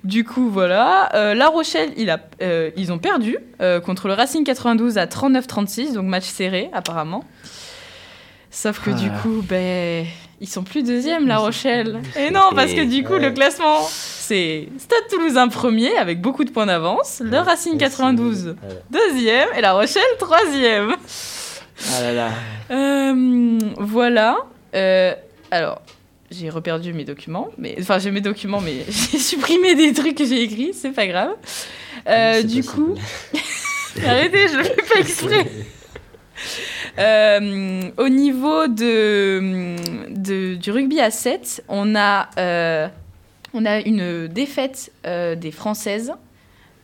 [0.05, 1.11] Du coup, voilà.
[1.15, 5.07] Euh, la Rochelle, il a, euh, ils ont perdu euh, contre le Racing 92 à
[5.07, 7.25] 39-36, donc match serré, apparemment.
[8.51, 8.95] Sauf que Ah.
[8.95, 10.05] du coup, ben,
[10.43, 12.03] ils sont plus deuxième, La Rochelle.
[12.19, 16.51] Et non, parce que du coup, le classement, c'est Stade Toulousain premier avec beaucoup de
[16.51, 18.55] points d'avance, le Racing 92 Ouais.
[18.91, 20.95] deuxième et La Rochelle troisième.
[21.97, 22.29] Ah là là.
[22.71, 24.39] Euh, voilà.
[24.75, 25.15] Euh,
[25.51, 25.83] alors,
[26.31, 30.25] j'ai reperdu mes documents, mais enfin j'ai mes documents, mais j'ai supprimé des trucs que
[30.25, 31.33] j'ai écrits, c'est pas grave.
[32.09, 32.85] Euh, C'est du possible.
[32.85, 32.95] coup,
[34.07, 35.47] arrêtez, je le fais pas exprès.
[36.99, 39.77] Euh, au niveau de,
[40.11, 42.89] de- du rugby à 7, on a, euh,
[43.55, 46.13] on a une défaite euh, des Françaises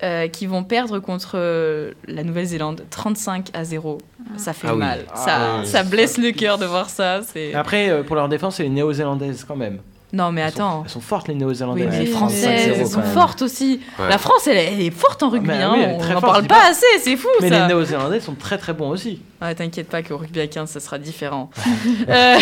[0.03, 3.99] euh, qui vont perdre contre la Nouvelle-Zélande 35 à 0.
[4.37, 4.79] Ça fait Ah oui.
[4.79, 5.05] mal.
[5.13, 5.67] Ah ça, oui.
[5.67, 7.21] ça blesse le cœur de voir ça.
[7.55, 9.79] Après, pour leur défense, c'est les néo-zélandaises quand même.
[10.13, 10.83] Non, mais Elles sont- attends.
[10.85, 11.99] Elles sont fortes, les néo-zélandaises.
[11.99, 13.81] les Françaises, 35-0 elles sont fortes aussi.
[13.99, 14.09] Ouais.
[14.09, 15.49] La France, elle, est- elle est forte en rugby.
[15.49, 15.73] Mais hein.
[15.75, 16.71] oui, on n'en parle pas pas.
[16.71, 17.61] assez, c'est fou Mais ça.
[17.61, 19.21] les néo-zélandais sont très très bons aussi.
[19.43, 21.51] Ouais, t'inquiète pas qu'au rugby à 15, ça sera différent.
[22.09, 22.39] Euh,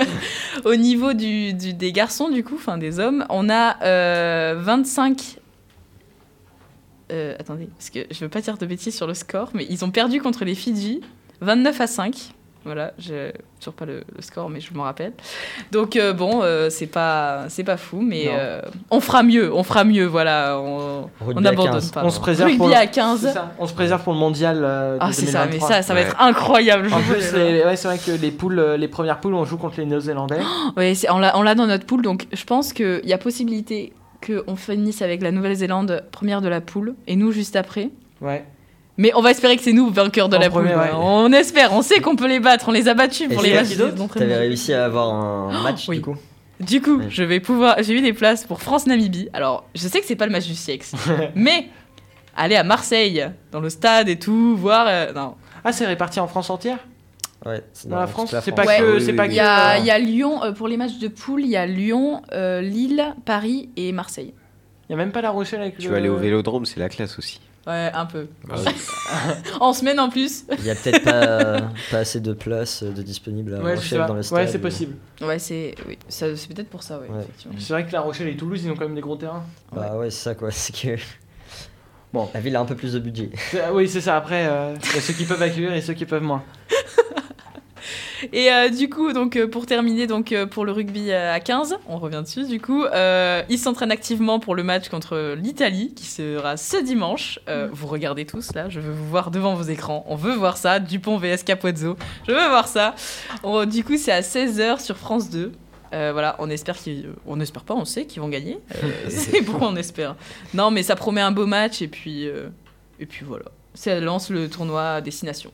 [0.64, 5.36] au niveau du, du- des garçons, du coup, enfin des hommes, on a euh, 25.
[7.12, 9.84] Euh, attendez, parce que je veux pas dire de bêtises sur le score, mais ils
[9.84, 11.00] ont perdu contre les Fidji
[11.40, 12.14] 29 à 5.
[12.66, 15.12] Voilà, j'ai toujours pas le, le score, mais je m'en rappelle.
[15.72, 19.62] Donc euh, bon, euh, c'est pas c'est pas fou, mais euh, on fera mieux, on
[19.62, 20.58] fera mieux, voilà.
[20.60, 21.08] On
[21.40, 21.92] n'abandonne 15.
[21.92, 22.04] pas.
[22.04, 23.32] On se préserve Rugby pour le- à C'est 15.
[23.32, 25.68] ça, On se préserve pour le mondial euh, de Ah c'est ça, mais 2023.
[25.68, 26.06] ça, ça va Ouais.
[26.06, 26.92] être incroyable.
[26.92, 29.86] En plus, ouais, c'est vrai que les poules, les premières poules, on joue contre les
[29.86, 30.40] néo-zélandais.
[30.76, 33.18] Oui, c'est- on l'a on l'a dans notre poule, donc je pense qu'il y a
[33.18, 33.92] possibilité
[34.26, 37.90] qu'on finisse avec la Nouvelle-Zélande première de la poule et nous juste après.
[38.20, 38.44] Ouais.
[38.98, 40.80] Mais on va espérer que c'est nous vainqueurs de En la premier, poule.
[40.80, 40.90] ouais.
[40.94, 43.76] On espère, on sait qu'on peut les battre, on les a battus pour les matchs.
[44.14, 45.96] T'avais réussi à avoir un match oui.
[45.96, 46.16] du coup
[46.60, 47.06] Du coup, Ouais.
[47.10, 47.76] je vais pouvoir.
[47.82, 49.28] J'ai eu des places pour France-Namibie.
[49.34, 50.86] Alors, je sais que c'est pas le match du siècle,
[51.34, 51.68] mais
[52.36, 54.86] aller à Marseille, dans le stade et tout, voir.
[54.88, 55.34] euh, non.
[55.64, 56.78] Ah, c'est réparti en France entière?
[57.44, 58.54] Ouais, Dans la France C'est France.
[58.56, 58.78] pas Ouais.
[58.78, 58.94] que.
[58.94, 60.76] Oui, c'est oui, pas Il y a, euh, il y a Lyon, euh, pour les
[60.78, 64.32] matchs de poule, il y a Lyon, euh, Lille, Paris et Marseille.
[64.88, 66.80] il y a même pas la Rochelle avec Tu le- vas aller au vélodrome, c'est
[66.80, 67.40] la classe aussi.
[67.66, 68.28] Ouais, un peu.
[68.48, 68.72] Ah oui.
[69.60, 70.44] En semaine en plus.
[70.58, 74.14] Il y a peut-être pas, pas assez de place de disponibles à Ouais, Rochelle dans
[74.14, 74.38] le stade.
[74.38, 74.94] Ouais, c'est possible.
[75.20, 77.08] Ouais, c'est oui, ça- c'est peut-être pour ça, ouais.
[77.08, 77.22] Ouais.
[77.22, 77.54] effectivement.
[77.58, 79.42] C'est vrai que la Rochelle et Toulouse, ils ont quand même des gros terrains.
[79.72, 80.50] Bah ouais, c'est ça quoi.
[80.52, 80.96] C'est que.
[82.12, 82.30] Bon.
[82.32, 83.30] La ville a un peu plus de budget.
[83.62, 84.16] Ah Oui, c'est ça.
[84.16, 86.42] Après, euh, il y a ceux qui peuvent accueillir et ceux qui peuvent moins.
[88.32, 91.78] Et euh, du coup, donc euh, pour terminer, donc euh, pour le rugby à 15,
[91.88, 92.44] on revient dessus.
[92.44, 97.38] Du coup, euh, ils s'entraînent activement pour le match contre l'Italie, qui sera ce dimanche.
[97.48, 100.04] Euh, Vous regardez tous là, je veux vous voir devant vos écrans.
[100.08, 101.96] On veut voir ça, Dupont vs Capozzo.
[102.26, 102.94] Je veux voir ça.
[103.42, 105.52] On- du coup, c'est à 16h sur France 2.
[105.92, 108.58] Euh, voilà, on espère qu'ils, on espère pas, on sait qu'ils vont gagner.
[108.82, 110.16] Euh, c'est pourquoi on espère.
[110.54, 112.48] Non, mais ça promet un beau match et puis, euh,
[112.98, 113.44] et puis voilà.
[113.74, 115.52] Ça lance le tournoi à destination.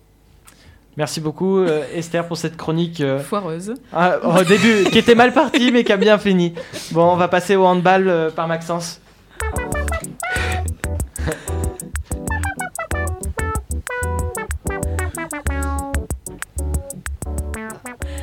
[0.96, 3.00] Merci beaucoup, euh, Esther, pour cette chronique.
[3.00, 3.74] euh, Foireuse.
[3.92, 6.52] ah, au début, qui était mal partie, mais qui a bien fini.
[6.90, 9.00] Bon, on va passer au handball euh, par Maxence.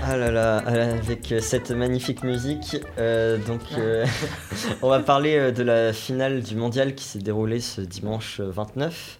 [0.03, 4.05] Ah là là, avec cette magnifique musique, euh, donc euh,
[4.82, 9.17] on va parler de la finale du mondial qui s'est déroulée ce dimanche euh, 29.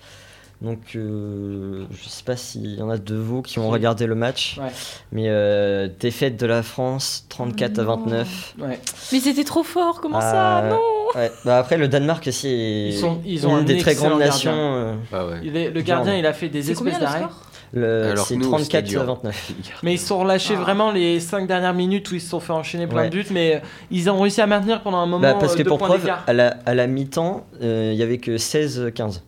[0.62, 4.16] Donc, euh, je sais pas s'il y en a de vous qui ont regardé le
[4.16, 4.68] match, Ouais.
[5.14, 7.96] mais euh, défaite de la France, 34 à Non.
[7.96, 8.56] 29.
[8.60, 8.78] Ouais.
[9.14, 10.80] Mais c'était trop fort, comment ça Ah, Non
[11.16, 11.32] Ouais.
[11.46, 14.10] Bah, après, le Danemark aussi est Ils sont- ils ont une un des très grandes
[14.20, 14.26] gardien.
[14.28, 14.52] nations.
[14.54, 15.40] euh, Ah ouais.
[15.44, 17.20] Il est- le gardien, il a fait des C'est espèces combien le d'arrêts.
[17.20, 17.42] score
[17.72, 19.02] le- Alors c'est que nous, 34 c'était dur.
[19.02, 19.52] à 29.
[19.84, 20.62] Mais ils se sont relâchés Ah.
[20.62, 23.10] vraiment les 5 dernières minutes où ils se sont fait enchaîner plein Ouais.
[23.10, 23.60] de buts, mais euh,
[23.92, 26.34] ils ont réussi à maintenir pendant un moment Bah, parce euh, que pour preuve, à
[26.34, 29.22] la, à la mi-temps, euh, il y avait que 16-15.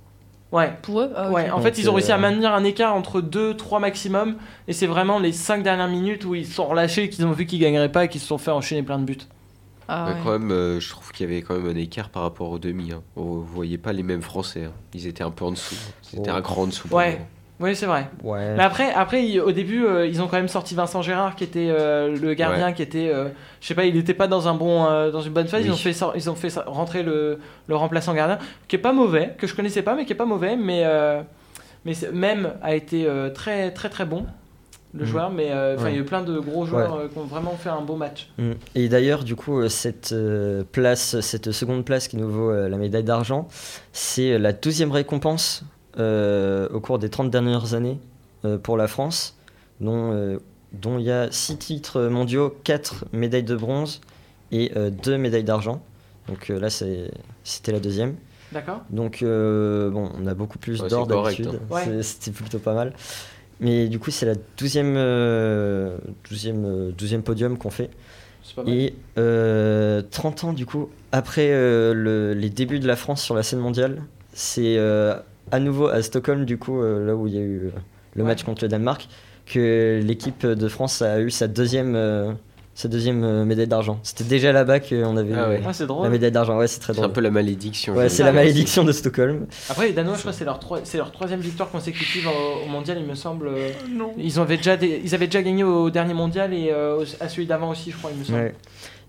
[0.51, 0.73] Ouais.
[0.81, 1.29] Pour eux Ah.
[1.31, 4.35] Ouais, en Donc, fait, ils ont réussi à euh, maintenir un écart entre 2-3 maximum,
[4.67, 7.45] et c'est vraiment les 5 dernières minutes où ils se sont relâchés, qu'ils ont vu
[7.45, 9.17] qu'ils gagneraient pas et qu'ils se sont fait enchaîner plein de buts.
[9.87, 10.15] Ah, ouais.
[10.23, 12.59] quand même, euh, je trouve qu'il y avait quand même un écart par rapport aux
[12.59, 12.91] demi.
[12.93, 13.01] Hein.
[13.17, 14.65] On- Vous voyez pas les mêmes Français.
[14.65, 14.71] hein.
[14.93, 15.75] Ils étaient un peu en dessous.
[16.13, 16.35] Ils étaient Oh.
[16.37, 16.87] un grand en dessous.
[16.87, 17.19] pour Ouais.
[17.61, 18.09] Oui, c'est vrai.
[18.23, 18.55] Ouais.
[18.55, 21.43] Mais après, après ils- au début, euh, ils ont quand même sorti Vincent Gérard, qui
[21.43, 23.29] était euh, le gardien, qui était, euh,
[23.61, 25.63] je sais pas, il n'était pas dans un bon, euh, dans une bonne phase.
[25.65, 29.35] Ils ont fait, ils ont fait rentrer le, le remplaçant gardien, qui est pas mauvais,
[29.37, 30.83] que je connaissais pas, mais qui est pas mauvais, mais
[31.85, 34.25] mais même a été très très très bon
[34.93, 35.05] le Mhm.
[35.07, 35.91] joueur, mais euh, Ouais.
[35.91, 37.95] il y a eu plein de gros joueurs euh, qui ont vraiment fait un beau
[37.95, 38.27] match.
[38.37, 38.51] Mm.
[38.75, 43.05] Et d'ailleurs, du coup, cette euh, place, cette seconde place qui nous vaut la médaille
[43.05, 43.47] d'argent,
[43.93, 45.63] c'est la douzième récompense
[45.97, 47.99] au cours des 30 dernières années
[48.45, 49.35] euh, pour la France,
[49.79, 50.37] dont euh,
[50.73, 53.99] dont il y a 6 titres mondiaux, 4 médailles de bronze
[54.53, 54.71] et
[55.03, 55.81] 2 médailles d'argent.
[56.29, 58.15] Donc euh, là, c'était la deuxième.
[58.53, 58.81] D'accord.
[58.89, 61.47] Donc, euh, bon, on a beaucoup plus Ouais, d'or d'habitude.
[61.53, 61.73] hein.
[61.73, 62.03] Ouais.
[62.03, 62.93] C'était plutôt pas mal.
[63.61, 65.97] Mais du coup, c'est la douzième, euh,
[66.29, 67.89] douzième, euh, douzième podium qu'on fait.
[68.43, 68.73] C'est pas mal.
[68.73, 73.35] Et euh, 30 ans, du coup, après euh, le- les débuts de la France sur
[73.35, 74.01] la scène mondiale,
[74.33, 75.15] c'est euh,
[75.51, 77.69] à nouveau à Stockholm, du coup, euh, là où il y a eu euh,
[78.15, 78.29] le Ouais.
[78.29, 79.07] match contre le Danemark,
[79.45, 82.31] que l'équipe de France a eu sa deuxième, euh,
[82.73, 83.99] sa deuxième euh, médaille d'argent.
[84.03, 85.49] C'était déjà là-bas qu'on avait Ah.
[85.65, 86.09] Ah, la drôle.
[86.09, 86.57] médaille d'argent.
[86.57, 87.13] Ouais, c'est très C'est un drôle.
[87.13, 87.93] peu la malédiction.
[87.95, 89.47] Ouais, c'est la malédiction de Stockholm.
[89.69, 92.65] Après, les Danois, je crois que c'est leur, troi- c'est leur troisième victoire consécutive au,
[92.65, 93.47] au mondial, il me semble.
[93.47, 94.13] euh, Non.
[94.17, 97.45] Ils, avaient déjà des- ils avaient déjà gagné au dernier mondial et euh, à celui
[97.45, 98.37] d'avant aussi, je crois, il me semble.
[98.39, 98.55] Ouais.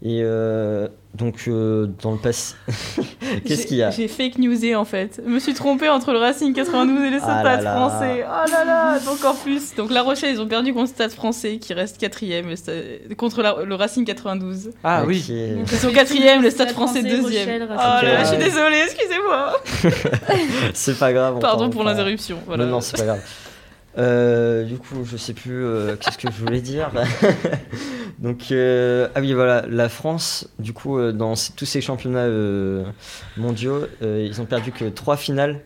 [0.04, 2.54] Et euh, donc, euh, dans le passé.
[3.46, 5.20] Qu'est-ce qu'il y a J'ai fake newsé en fait.
[5.24, 7.74] Je me suis trompée entre le Racing 92 et le Ah Stade là là.
[7.76, 8.24] français.
[8.26, 9.76] Oh là là, encore plus.
[9.76, 12.52] Donc La Rochelle, ils ont perdu contre le Stade français qui reste quatrième
[13.16, 14.72] contre la- le Racing 92.
[14.82, 15.24] Ah oui.
[15.28, 17.62] Ils sont quatrième, le Stade français deuxième.
[17.62, 19.52] Oh là là, je suis désolée, excusez-moi.
[20.74, 21.34] C'est pas grave.
[21.36, 22.38] on Pardon pour l'interruption.
[22.46, 22.64] Voilà.
[22.64, 23.20] Non, non, c'est pas grave.
[23.98, 26.90] Euh, du coup, je sais plus euh, qu'est-ce que je voulais dire.
[28.18, 32.28] Donc, euh, ah oui, voilà, la France, du coup, dans tous ces championnats
[33.36, 35.60] mondiaux, ils ont perdu que trois finales.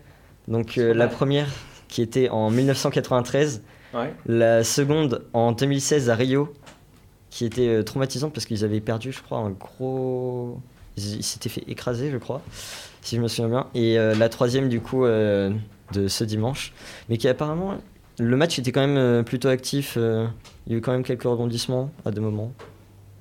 [0.47, 1.47] Donc, la première
[1.87, 3.61] qui était en 1993,
[3.93, 4.13] Ouais.
[4.25, 6.53] la seconde en 2016 à Rio,
[7.29, 10.59] qui était traumatisante parce qu'ils avaient perdu, je crois, un gros.
[10.97, 12.41] Ils s'étaient fait écraser, je crois,
[13.01, 13.67] si je me souviens bien.
[13.75, 16.73] Et la troisième, du coup, de ce dimanche.
[17.07, 17.77] Mais qui apparemment.
[18.19, 19.93] Le match était quand même euh, plutôt actif.
[19.97, 20.25] euh,
[20.65, 22.51] il y a eu quand même quelques rebondissements à des moments.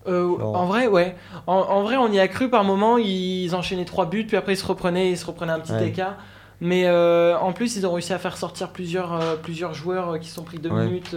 [0.09, 1.16] Euh, en vrai, ouais.
[1.46, 2.96] En, en vrai, on y a cru par moment.
[2.96, 5.88] Ils enchaînaient trois buts, puis après ils se reprenaient, ils se reprenaient un petit Ouais.
[5.88, 6.16] écart.
[6.61, 10.28] Mais euh, en plus, ils ont réussi à faire sortir plusieurs, euh, plusieurs joueurs qui
[10.28, 10.87] sont pris deux Ouais.
[10.87, 11.14] minutes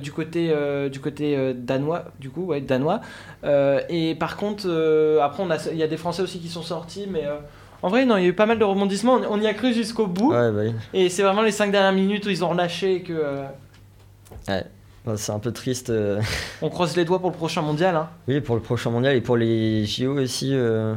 [0.00, 0.50] du côté,
[0.90, 3.00] du côté danois, du coup, ouais, danois.
[3.90, 4.66] Et par contre,
[5.22, 7.24] après, il y a des Français aussi qui sont sortis, mais
[7.84, 9.20] en vrai, non, il y a eu pas mal de rebondissements.
[9.28, 10.30] On, y a cru jusqu'au bout.
[10.32, 10.72] Ouais, bah oui.
[10.94, 13.44] Et c'est vraiment les cinq dernières minutes où ils ont relâché et que euh,
[15.04, 15.90] Bah, C'est un peu triste.
[15.90, 16.20] euh.
[16.62, 17.94] on croise les doigts pour le prochain mondial.
[17.94, 18.08] Hein.
[18.26, 20.50] Oui, pour le prochain mondial et pour les JO aussi.
[20.54, 20.94] euh,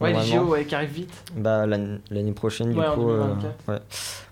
[0.00, 0.44] Ouais, les normalement.
[0.46, 1.24] JO ouais, qui arrivent vite.
[1.36, 3.10] Bah, l'année l'année prochaine, du Ouais, en coup.
[3.10, 3.54] euh, 2024.
[3.68, 3.78] ouais.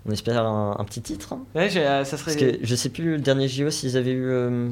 [0.09, 1.33] On espère un, un petit titre.
[1.33, 1.41] hein.
[1.55, 2.33] Ouais, j'ai- euh, ça serait.
[2.37, 4.69] Parce que je sais plus le dernier JO s'ils avaient eu euh,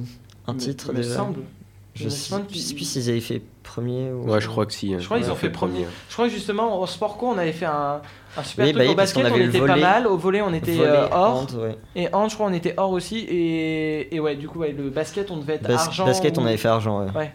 [0.46, 1.14] un me- titre il me déjà.
[1.16, 1.40] semble.
[1.94, 4.28] Je me sais, sais plus s'ils avaient fait premier ou.
[4.28, 4.92] Ouais, je crois que si.
[4.92, 4.98] hein.
[5.00, 5.86] Je crois qu'ils Ils ont fait premier.
[6.08, 8.00] Je crois que justement au sport co on avait fait un,
[8.36, 10.06] un super Oui, truc bah au basket, on avait le était pas mal.
[10.08, 11.36] Au volet, on était euh, or.
[11.42, 11.76] hand, ouais.
[11.94, 13.18] Et hand, je crois, on était or aussi.
[13.18, 16.04] Et, et ouais, du coup, ouais, le basket, on devait être Bas- argent.
[16.04, 17.00] basket, ou- on avait fait argent.
[17.04, 17.32] Ouais, Ouais.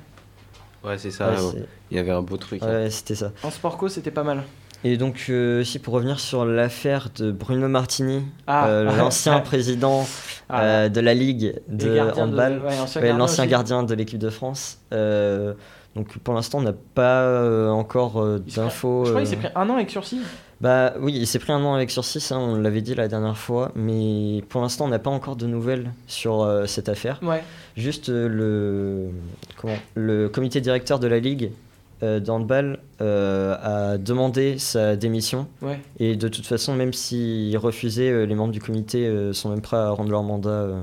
[0.84, 1.32] Ouais, c'est ça.
[1.92, 2.62] Il y avait un beau truc.
[2.64, 2.68] hein.
[2.68, 3.32] ouais, c'était ça.
[3.44, 4.44] En sport co, c'était pas mal.
[4.86, 8.68] Et donc, euh, aussi pour revenir sur l'affaire de Bruno Martini, Ah.
[8.68, 9.42] euh, l'ancien Ouais.
[9.44, 10.08] président
[10.50, 10.62] Ah.
[10.64, 12.62] euh, de la Ligue de handball,
[13.02, 14.80] ouais, l'ancien gardien de l'équipe de France.
[14.94, 15.54] Euh,
[15.96, 19.04] donc pour l'instant, on n'a pas encore d'infos.
[19.06, 20.22] Je crois qu'il s'est pris un an avec sursis.
[20.62, 23.38] Bah oui, il s'est pris un an avec sursis, hein, on l'avait dit la dernière
[23.38, 27.20] fois, mais pour l'instant, on n'a pas encore de nouvelles sur cette affaire.
[27.76, 29.08] Juste le,
[29.58, 31.52] comment, le comité directeur de la Ligue
[32.02, 35.48] euh, de handball euh, a demandé sa démission.
[35.62, 35.80] Ouais.
[36.00, 39.62] Et de toute façon, même s'il refusait, euh, les membres du comité euh, sont même
[39.62, 40.82] prêts à rendre leur mandat euh,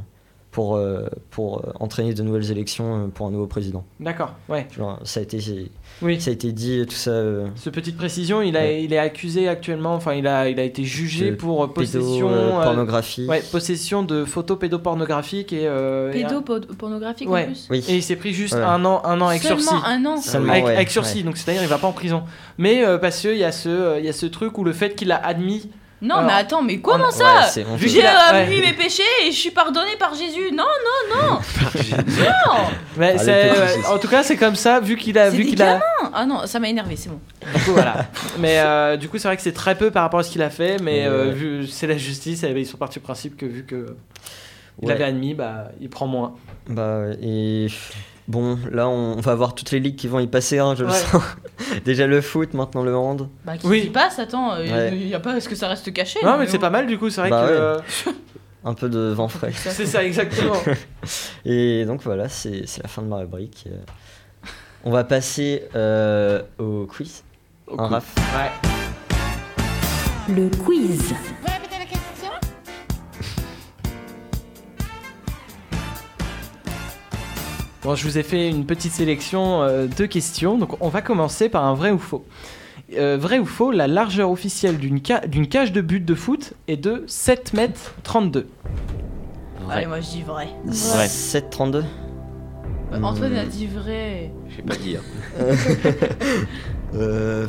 [0.56, 3.84] pour, euh, pour euh, entraîner de nouvelles élections euh, pour un nouveau président.
[4.00, 4.66] D'accord, ouais.
[4.74, 5.38] Genre, ça a été,
[6.00, 6.18] Oui.
[6.18, 7.10] ça a été dit, tout ça.
[7.10, 8.82] euh, Ce petite précision, il, a, Ouais.
[8.82, 12.34] il est accusé actuellement, enfin il a, il a été jugé De pour possession, pédo-
[12.34, 13.26] euh, pornographie.
[13.28, 17.42] ouais, possession de photos pédopornographiques et, euh, et un- Pédopornographique Ouais.
[17.42, 17.84] en plus Oui.
[17.86, 18.62] et il s'est pris juste Ouais.
[18.62, 19.76] un an, un an avec Seulement sursis.
[19.84, 21.22] un an Seulement, avec, ouais, avec sursis, ouais.
[21.24, 22.22] donc c'est-à-dire il va pas en prison.
[22.56, 24.72] Mais euh, parce qu'il y, a ce, euh, il y a ce truc où le
[24.72, 25.68] fait qu'il a admis.
[26.02, 28.06] Non, Alors, mais attends, mais comment ça J'ai ouais.
[28.06, 30.52] admis mes péchés et je suis pardonné par Jésus.
[30.52, 30.64] Non,
[31.14, 31.38] non, non
[32.96, 35.30] Mais Ah, en tout cas, c'est comme ça, vu qu'il a.
[35.30, 35.80] Vu des qu'il a
[36.12, 37.18] Ah non, ça m'a énervé, c'est bon.
[37.54, 38.06] du coup, voilà.
[38.38, 40.42] Mais euh, du coup, c'est vrai que c'est très peu par rapport à ce qu'il
[40.42, 43.46] a fait, mais euh, vu c'est la justice, et ils sont partis du principe que
[43.46, 43.96] vu que
[44.82, 44.92] il Ouais.
[44.92, 46.34] avait admis, bah il prend moins.
[46.68, 47.68] Bah, ouais, et
[48.28, 50.90] bon, là, on va voir toutes les ligues qui vont y passer, hein, je le
[50.90, 51.22] sens.
[51.84, 53.28] Déjà le foot, maintenant le hand.
[53.44, 53.82] Bah, qui Oui.
[53.82, 54.96] s'y passe, attends, il Ouais.
[54.96, 57.10] y a pas, est-ce que ça reste caché Non, mais c'est pas mal du coup,
[57.10, 57.52] c'est vrai Bah que.
[57.52, 57.58] ouais.
[57.58, 57.78] euh,
[58.64, 59.52] Un peu de vent frais.
[59.54, 60.56] c'est ça, exactement.
[61.44, 63.64] Et donc voilà, c'est c'est la fin de ma rubrique.
[63.70, 63.76] Euh,
[64.84, 67.22] On va passer euh, au quiz.
[67.68, 67.94] Au Un coup.
[67.94, 68.14] raf.
[68.34, 70.34] Ouais.
[70.34, 71.14] Le quiz.
[77.86, 80.58] Bon, je vous ai fait une petite sélection euh, de questions.
[80.58, 82.24] Donc, on va commencer par un vrai ou faux.
[82.96, 86.54] Euh, vrai ou faux, la largeur officielle d'une ca- d'une cage de but de foot
[86.66, 88.48] est de 7 mètres 32.
[89.64, 89.76] Vrai.
[89.76, 90.48] Allez, moi je dis vrai.
[90.66, 90.72] Ouais.
[91.06, 91.84] 7,32
[92.90, 94.32] Bah, Antoine a dit vrai.
[94.50, 95.00] Je vais pas dire.
[96.96, 97.46] euh,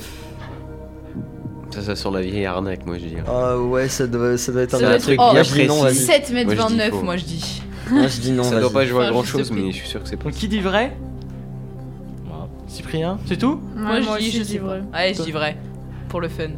[1.72, 3.24] Ça, ça sent la vieille arnaque, moi, je dirais.
[3.28, 5.42] Ah ouais, ça doit, ça doit être Ça un doit un être truc oh, bien
[5.44, 6.06] je dis non, précis.
[6.06, 6.22] vas-y.
[6.22, 7.02] 7 mètres Moi, je dis 29, faux.
[7.04, 7.64] moi je dis.
[7.92, 9.88] Moi je dis non, ça doit pas jouer à Enfin, grand chose, mais je suis
[9.88, 10.40] sûr que c'est Donc, possible.
[10.40, 10.96] qui dit vrai
[12.28, 14.82] Moi, Cyprien C'est tout Moi, je moi dis, aussi, je dis vrai.
[14.94, 15.58] Allez, je dis vrai.
[16.10, 16.50] Pour le fun.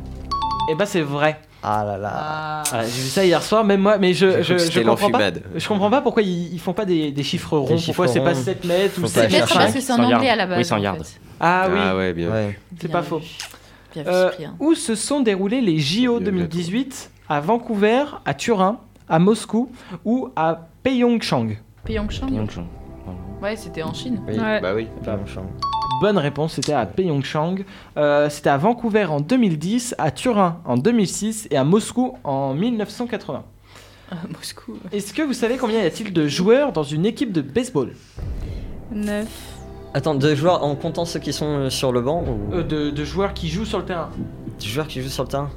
[0.71, 1.39] Eh bah, c'est vrai.
[1.61, 2.11] Ah là là.
[2.13, 2.63] Ah.
[2.71, 4.83] Ah, J'ai vu ça hier soir, même moi, mais je, J'ai je, que je c'était
[4.83, 5.19] comprends pas.
[5.31, 5.43] l'enfumade.
[5.55, 7.77] Je comprends pas pourquoi ils, ils font pas des, des chiffres ronds.
[7.77, 8.43] chiffres Pourquoi c'est pas ronds.
[8.43, 9.53] 7 mètres ou Faut 7 pas mètres chercher.
[9.55, 10.27] parce 5 que c'est en Sans anglais yard.
[10.27, 10.57] à la base.
[10.59, 10.97] Oui, sans en yard.
[11.03, 11.19] fait.
[11.41, 12.29] Ah oui, Ah ouais, bien.
[12.31, 12.59] Ouais.
[12.79, 13.07] c'est Bien pas vu.
[13.07, 13.21] faux.
[13.93, 14.55] Bien vu, Euh, Cyprien.
[14.59, 18.77] où se sont déroulés les JO Bien 2018 À Vancouver, à Turin,
[19.09, 19.69] à Moscou
[20.05, 22.65] ou à Pyeongchang Pyeongchang Pyeongchang.
[23.41, 24.21] Ouais, c'était en Chine.
[24.27, 24.37] Oui.
[24.39, 24.59] Ouais.
[24.61, 24.87] Bah oui.
[25.03, 25.45] Pyeongchang.
[26.01, 27.63] Bonne réponse, c'était à Pyeongchang.
[27.97, 33.43] Euh, c'était à Vancouver en 2010, à Turin en 2006 et à Moscou en 1980.
[34.11, 34.73] À Moscou.
[34.91, 37.93] Est-ce que vous savez combien y a-t-il de joueurs dans une équipe de baseball?
[38.91, 39.27] 9.
[39.93, 42.53] Attends, deux joueurs en comptant ceux qui sont euh, sur le banc ou?
[42.55, 44.09] Euh, de, de joueurs qui jouent sur le terrain
[44.59, 45.49] des joueurs qui jouent sur le terrain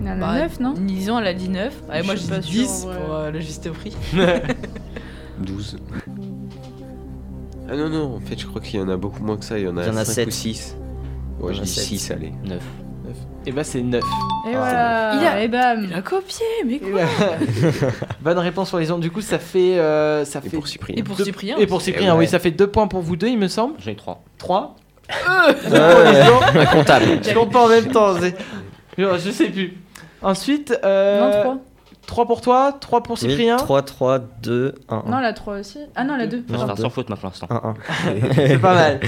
[0.00, 0.74] Il y en a Bah, 9, non?
[0.76, 1.74] Disons, elle a dit 9.
[1.88, 2.98] Allez, moi Je suis dis pas sûre, 10 en vrai.
[3.00, 3.96] pour euh, le juste prix.
[5.38, 5.76] 12.
[7.68, 9.58] Ah non, non, en fait, je crois qu'il y en a beaucoup moins que ça.
[9.58, 10.28] Il y en a, Il y en a 5 sept.
[10.28, 10.76] ou 6.
[11.38, 11.84] Il y Ouais, je dis sept.
[11.84, 12.32] 6, allez.
[12.44, 12.62] 9.
[13.48, 14.02] Et bah c'est 9.
[14.02, 14.58] Et Ah.
[14.58, 15.14] voilà.
[15.14, 15.84] Il a- Et bam.
[15.84, 17.02] Il a copié, mais quoi
[18.20, 19.00] Bonne réponse pour les autres.
[19.00, 19.78] Du coup, ça fait.
[19.78, 20.96] euh, ça Et fait pour Cyprien.
[20.98, 22.20] Et pour deux- Cyprien Et pour Cyprien, ouais.
[22.20, 23.74] oui, ça fait 2 points pour vous deux, il me semble.
[23.78, 24.22] J'en ai 3.
[24.38, 24.74] 3
[25.70, 27.04] Ouais, comptable.
[27.22, 28.18] Je compte pas en même temps.
[28.20, 28.34] c'est-
[28.98, 29.76] Je, je sais plus.
[30.26, 31.56] Ensuite, euh, Non, 3.
[32.06, 33.56] 3 pour toi, 3 pour Cyprien.
[33.56, 35.02] 3, 3, 2, 1.
[35.06, 35.78] Non, la 3 aussi.
[35.94, 36.44] Ah non, la 2.
[36.48, 36.82] Je vais Non, faire deux.
[36.82, 37.46] sans faute maintenant, l'instant.
[37.50, 37.74] 1, 1.
[38.34, 39.00] C'est pas mal.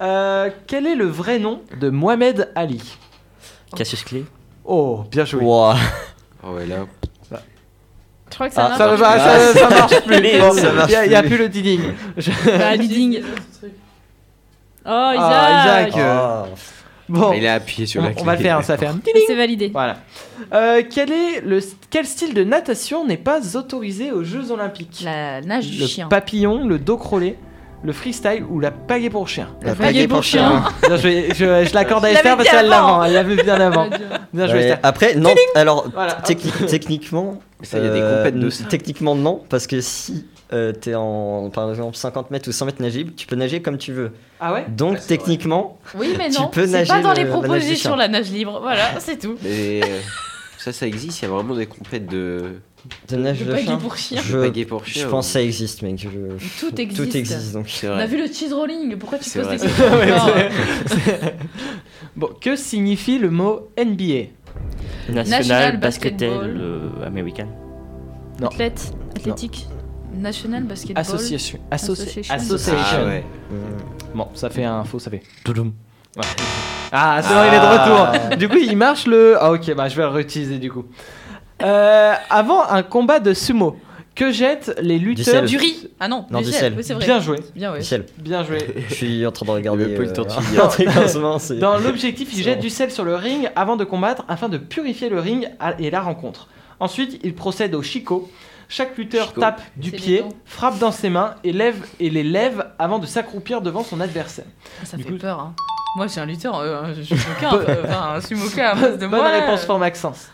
[0.00, 2.82] Euh, quel est le vrai nom de Mohamed Ali?
[3.76, 4.24] Cassius Clay.
[4.64, 5.42] Oh, bien joué.
[5.44, 5.74] Wow.
[6.44, 6.86] Oh, ouais, là.
[8.30, 8.98] Je crois que ça Ah, marche.
[8.98, 10.14] Ça, pas, Ah, ça, ça marche plus.
[10.14, 11.28] ça Il n'y a, plus.
[11.30, 11.80] plus le digging.
[12.16, 13.22] Je- Bah, leading.
[14.84, 15.18] Oh, Isaac.
[15.20, 15.92] Ah, Isaac.
[15.98, 16.44] Ah.
[17.08, 18.24] Bon, Il a appuyé sur on, la on clé.
[18.24, 19.70] va le faire, ça fait un petit C'est validé.
[19.72, 19.96] Voilà.
[20.54, 21.58] Euh, quel, est le,
[21.90, 25.02] quel style de natation n'est pas autorisé aux Jeux Olympiques?
[25.04, 26.08] La nage du Le chien.
[26.08, 27.36] papillon, le dos crawlé,
[27.84, 29.48] le freestyle ou la pagaie pour chien?
[29.62, 30.62] La pagaie pour chien.
[30.88, 30.94] Je,
[31.34, 32.86] je l'accorde à Esther parce qu'elle avant.
[32.98, 33.88] l'avant, elle l'a vu bien avant.
[34.32, 34.78] Bien joué Ouais, Esther.
[34.82, 36.18] Après, non, alors Voilà.
[36.24, 38.64] techni- techniquement, Ça, il y a des euh, compètes de ça.
[38.68, 42.82] Techniquement, non, parce que si euh, t'es en par exemple 50 mètres ou 100 mètres
[42.82, 44.12] nageable, tu peux nager comme tu veux.
[44.40, 46.48] Ah ouais Donc techniquement, Oui, mais Tu non.
[46.48, 48.58] peux C'est nager pas dans le- les propositions la nage libre.
[48.60, 49.36] Voilà, c'est tout.
[49.42, 49.98] Mais euh,
[50.58, 51.20] ça, ça existe.
[51.20, 52.56] Il y a vraiment des compètes de,
[53.08, 54.20] de nage de pagaie chien, pour chien.
[54.24, 55.02] je, de pagaie pour chien.
[55.04, 55.98] je pense que ça existe, mec.
[55.98, 56.08] Je-
[56.60, 57.10] Tout existe.
[57.10, 57.66] Tout existe, donc.
[57.84, 58.96] On a vu le cheese rolling.
[58.96, 59.84] Pourquoi tu poses des questions
[60.86, 61.34] c'est-
[62.16, 64.28] Bon, que signifie le mot NBA
[65.08, 66.60] National, National Basketball Basketball.
[66.60, 67.48] euh, Américain.
[68.40, 68.48] Non.
[68.48, 68.92] Athlète.
[69.16, 69.66] Athlétique.
[70.14, 71.00] National Basketball.
[71.00, 71.58] Association.
[71.70, 72.34] Associ- Association.
[72.34, 72.98] Association.
[73.00, 73.24] Ah ouais.
[73.50, 74.16] Mm.
[74.18, 75.22] Bon, ça fait un faux, ça fait.
[75.44, 75.72] Toudoum.
[76.16, 76.22] Ouais.
[76.92, 78.36] Ah, c'est bon, il est de retour.
[78.36, 79.36] Du coup, il marche le.
[79.40, 80.84] Ah, ok, bah je vais le réutiliser du coup.
[81.62, 83.76] Euh, avant un combat de sumo,
[84.14, 85.44] que jettent les lutteurs.
[85.44, 85.88] Du riz.
[85.98, 86.60] Ah non, Non, du du sel.
[86.60, 86.74] sel.
[86.76, 87.04] Oui, c'est vrai.
[87.06, 87.80] Bien joué, Bien, ouais.
[88.18, 88.58] Bien joué.
[88.88, 89.84] je suis en train de regarder.
[89.86, 90.66] Le peu le euh, tortillard.
[90.66, 92.62] un truc en ce moment, c'est- Dans l'objectif, il C'est jette bon.
[92.62, 95.90] du sel sur le ring avant de combattre afin de purifier le ring à- et
[95.90, 96.48] la rencontre.
[96.78, 98.28] Ensuite, il procède au shiko,
[98.74, 99.40] Chaque lutteur Chico.
[99.42, 103.60] tape du pied, frappe dans ses mains et, lève, et les lève avant de s'accroupir
[103.60, 104.46] devant son adversaire.
[104.84, 105.40] Ça Du fait coup- peur.
[105.40, 105.54] Hein.
[105.96, 109.06] Moi, j'ai un lutteur, euh, je suis moquin, euh, enfin, un sumoka à face de
[109.06, 109.28] Bonne moi.
[109.28, 109.66] réponse euh.
[109.66, 110.28] for Maxence.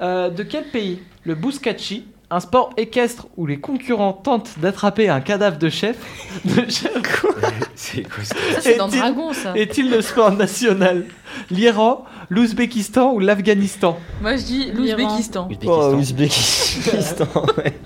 [0.00, 5.20] Euh, de quel pays le bouskachi, un sport équestre où les concurrents tentent d'attraper un
[5.20, 5.96] cadavre de chef,
[6.44, 6.92] de chef
[7.76, 9.52] C'est quoi ça c'est dans Dragon, ça.
[9.54, 11.04] est-il le sport national?
[11.50, 13.96] L'Iran, l'Ouzbékistan ou l'Afghanistan?
[14.20, 15.48] Moi, je dis l'Ouzbékistan.
[15.66, 17.24] Oh, Ouzbékistan.
[17.24, 17.26] Ouzbékistan,
[17.58, 17.78] ouais.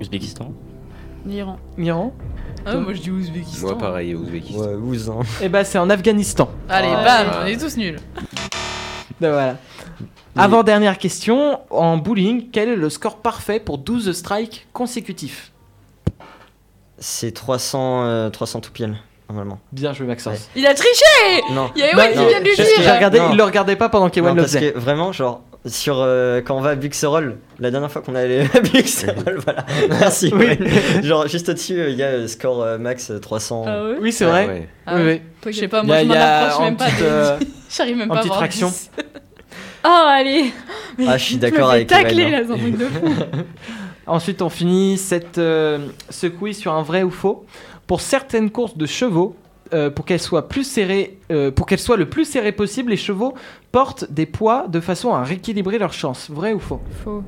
[0.00, 0.52] Ouzbékistan.
[1.24, 1.58] L'Iran.
[1.76, 2.12] L'Iran
[2.64, 3.66] Ah, moi, je dis Ouzbékistan.
[3.66, 4.60] Moi, pareil, Ouzbékistan.
[4.60, 5.20] Ouais, Ouz, hein.
[5.42, 6.48] Eh ben c'est en Afghanistan.
[6.68, 7.98] Allez, bam, on est tous nuls.
[9.20, 9.56] Ben voilà.
[10.36, 15.52] Avant dernière question, en bowling, quel est le score parfait pour 12 strikes consécutifs?
[16.98, 18.96] C'est 300, euh, 300 tout pile,
[19.28, 19.58] normalement.
[19.72, 20.48] Bien joué Maxence.
[20.56, 21.04] Il a triché
[21.52, 21.70] Non.
[21.76, 22.94] Il y a Non, Ewan qui non, vient de lui parce J'ai dire.
[22.94, 24.72] regardé, il le regardait pas pendant qu'Ewan le parce faisait.
[24.72, 28.20] que vraiment, genre, sur euh, quand on va à Buxerolles, la dernière fois qu'on est
[28.20, 30.30] allé à Buxerolles, voilà, merci.
[30.34, 30.44] Oui.
[30.46, 31.02] ouais.
[31.02, 33.64] Genre, juste au-dessus, euh, il y a euh, score euh, max euh, 300.
[33.66, 34.46] Ah ouais Oui, c'est Ah vrai.
[34.46, 34.68] ouais.
[34.86, 35.02] Ah Oui,
[35.44, 35.52] oui.
[35.52, 36.86] Je sais pas, Il y moi, a- je m'en approche même pas.
[37.02, 37.38] euh,
[37.76, 38.68] J'arrive même en pas à petite voir fraction.
[38.68, 38.90] 10.
[39.88, 40.52] Oh, allez
[41.06, 42.30] Ah, je suis d'accord avec tacler hein.
[42.30, 43.06] là, c'est un truc de fou.
[44.08, 45.78] Ensuite, on finit cette, euh,
[46.10, 47.44] ce quiz sur un vrai ou faux.
[47.86, 49.36] Pour certaines courses de chevaux,
[49.74, 52.96] euh, pour qu'elles soient plus serrées, euh, pour qu'elles soient le plus serrées possible, les
[52.96, 53.34] chevaux
[53.76, 56.30] portent des poids de façon à rééquilibrer leurs chances.
[56.30, 56.80] Vrai ou faux?
[57.04, 57.22] Faux.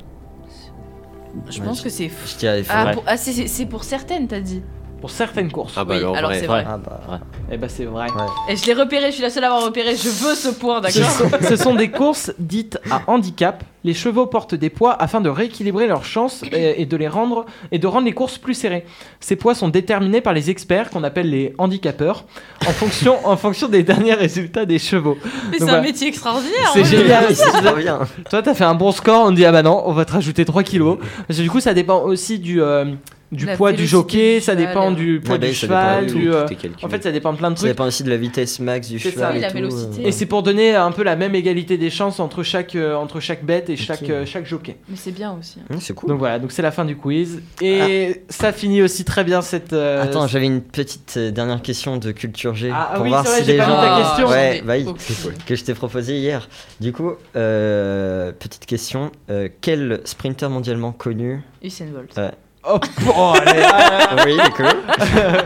[1.47, 2.27] Je Ouais, pense je- que c'est faux.
[2.33, 2.73] Je dirais faux.
[2.75, 4.63] Ah, pour- ah, c'est- c'est c'est pour certaines, t'as dit.
[5.01, 5.73] Pour certaines courses.
[5.77, 6.39] Ah bah Oui, alors, alors vrai.
[6.39, 6.65] c'est vrai.
[6.67, 7.19] Ah bah.
[7.51, 8.07] Eh ben c'est vrai.
[8.49, 9.95] Et je l'ai repéré, je suis la seule à avoir repéré.
[9.95, 13.63] Je veux ce point, Ce d'accord sont, ce sont des courses dites à handicap.
[13.85, 17.45] Les chevaux portent des poids afin de rééquilibrer leurs chances et, et de les rendre
[17.71, 18.85] et de rendre les courses plus serrées.
[19.21, 22.25] Ces poids sont déterminés par les experts qu'on appelle les handicapeurs
[22.67, 25.17] en fonction, en fonction des derniers résultats des chevaux.
[25.49, 26.71] Mais Donc c'est un métier extraordinaire.
[26.73, 26.83] C'est hein.
[26.83, 27.35] génial.
[27.35, 27.99] C'est bien.
[28.29, 30.45] Toi, t'as fait un bon score, on dit ah bah non, on va te rajouter
[30.45, 30.97] 3 kilos.
[31.27, 32.85] Parce que du coup, ça dépend aussi du, euh,
[33.31, 34.95] du La poids du jockey, ça dépend euh.
[34.95, 36.07] du poids du ça cheval.
[36.07, 36.47] du, euh,
[36.81, 37.71] en fait, ça dépend de plein de Ça trucs.
[37.71, 39.11] dépend aussi de la vitesse max du ça.
[39.11, 39.37] cheval.
[39.37, 40.03] Et la tout, vélocité.
[40.03, 40.07] euh.
[40.07, 43.19] Et c'est pour donner un peu la même égalité des chances entre chaque, euh, entre
[43.19, 44.77] chaque bête et chaque, euh, chaque jockey.
[44.89, 45.59] Mais c'est bien aussi.
[45.69, 46.09] Hum, c'est cool.
[46.09, 47.41] Donc voilà, donc c'est la fin du quiz.
[47.61, 49.73] Et ça finit aussi très bien cette.
[49.73, 53.09] euh, Attends, j'avais une petite euh, dernière question de culture G Ah, ah pour oui,
[53.09, 53.79] voir c'est vrai, si j'ai les gens.
[53.79, 54.27] ta question.
[54.29, 54.73] Ouais, bah
[55.45, 56.49] que je t'ai proposé hier.
[56.79, 59.11] Du coup, petite question
[59.61, 62.19] quel sprinter mondialement connu Usain Bolt.
[62.65, 62.71] Ouais.
[62.71, 62.79] Oh,
[63.17, 63.61] oh, allez,
[64.25, 64.65] Oui, il est cool.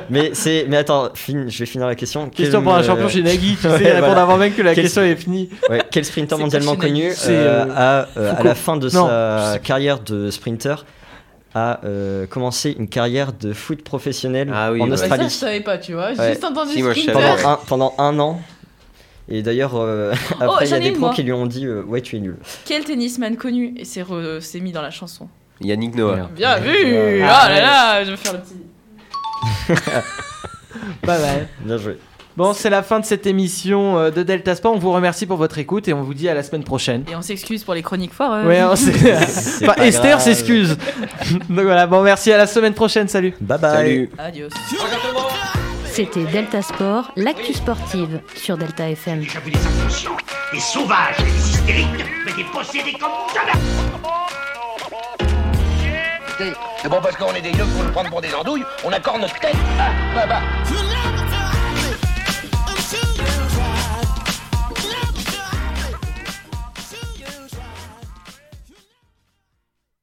[0.09, 2.29] mais c'est, mais attends, fin- je vais finir la question.
[2.29, 4.21] Question Quel, pour un euh, champion chez Nagui, tu ouais, sais, répondre voilà.
[4.23, 5.49] avant même que la Quel- question est finie.
[5.69, 7.11] Ouais, quel sprinter C'est mondialement connu.
[7.13, 8.47] C'est, euh, euh, a, euh, à Foucault.
[8.47, 10.85] la fin de Non, je sa carrière de sprinter
[11.55, 14.97] a euh, commencé une carrière de foot professionnel Ah oui, en ouais.
[14.97, 16.13] Ça, Australie je savais pas, tu vois.
[16.15, 16.29] J'ai Ouais.
[16.31, 17.11] juste entendu je sprinter.
[17.13, 18.41] pendant un, pendant un an.
[19.29, 21.13] Et d'ailleurs, euh, après, il y Oh, j'en a ai des une, pros moi.
[21.13, 22.37] qui lui ont dit euh, Ouais, tu es nul.
[22.65, 23.75] Quel tennisman connu?
[23.77, 25.29] Et s'est re- s'est mis dans la chanson
[25.63, 26.29] Yannick Noah.
[26.35, 27.21] Bien vu.
[27.23, 28.63] Ah là là, je vais faire le petit.
[31.05, 31.47] Pas mal.
[31.61, 31.97] Bien joué.
[32.35, 34.73] Bon, c'est la fin de cette émission euh, de Delta Sport.
[34.73, 37.03] On vous remercie pour votre écoute et on vous dit à la semaine prochaine.
[37.11, 38.47] Et on s'excuse pour les chroniques foireuses.
[38.47, 40.21] Ouais, on s'est- C'est enfin, pas Esther grave.
[40.23, 40.75] s'excuse.
[41.49, 43.07] Donc voilà, bon, merci, à la semaine prochaine.
[43.07, 43.35] Salut.
[43.39, 43.71] Bye bye.
[43.75, 44.09] Salut.
[44.17, 44.49] Adios.
[45.85, 49.21] C'était Delta Sport, l'actu sportive sur Delta FM.
[49.21, 50.17] J'ai vu des inconscients,
[50.51, 53.59] des sauvages, des hystériques, mais des possédés comme jamais.
[56.37, 59.21] C'est bon parce qu'on est des yeux pour nous prendre pour des andouilles, on accorde
[59.21, 59.55] notre tête.
[59.79, 60.92] Ah, bah, bah.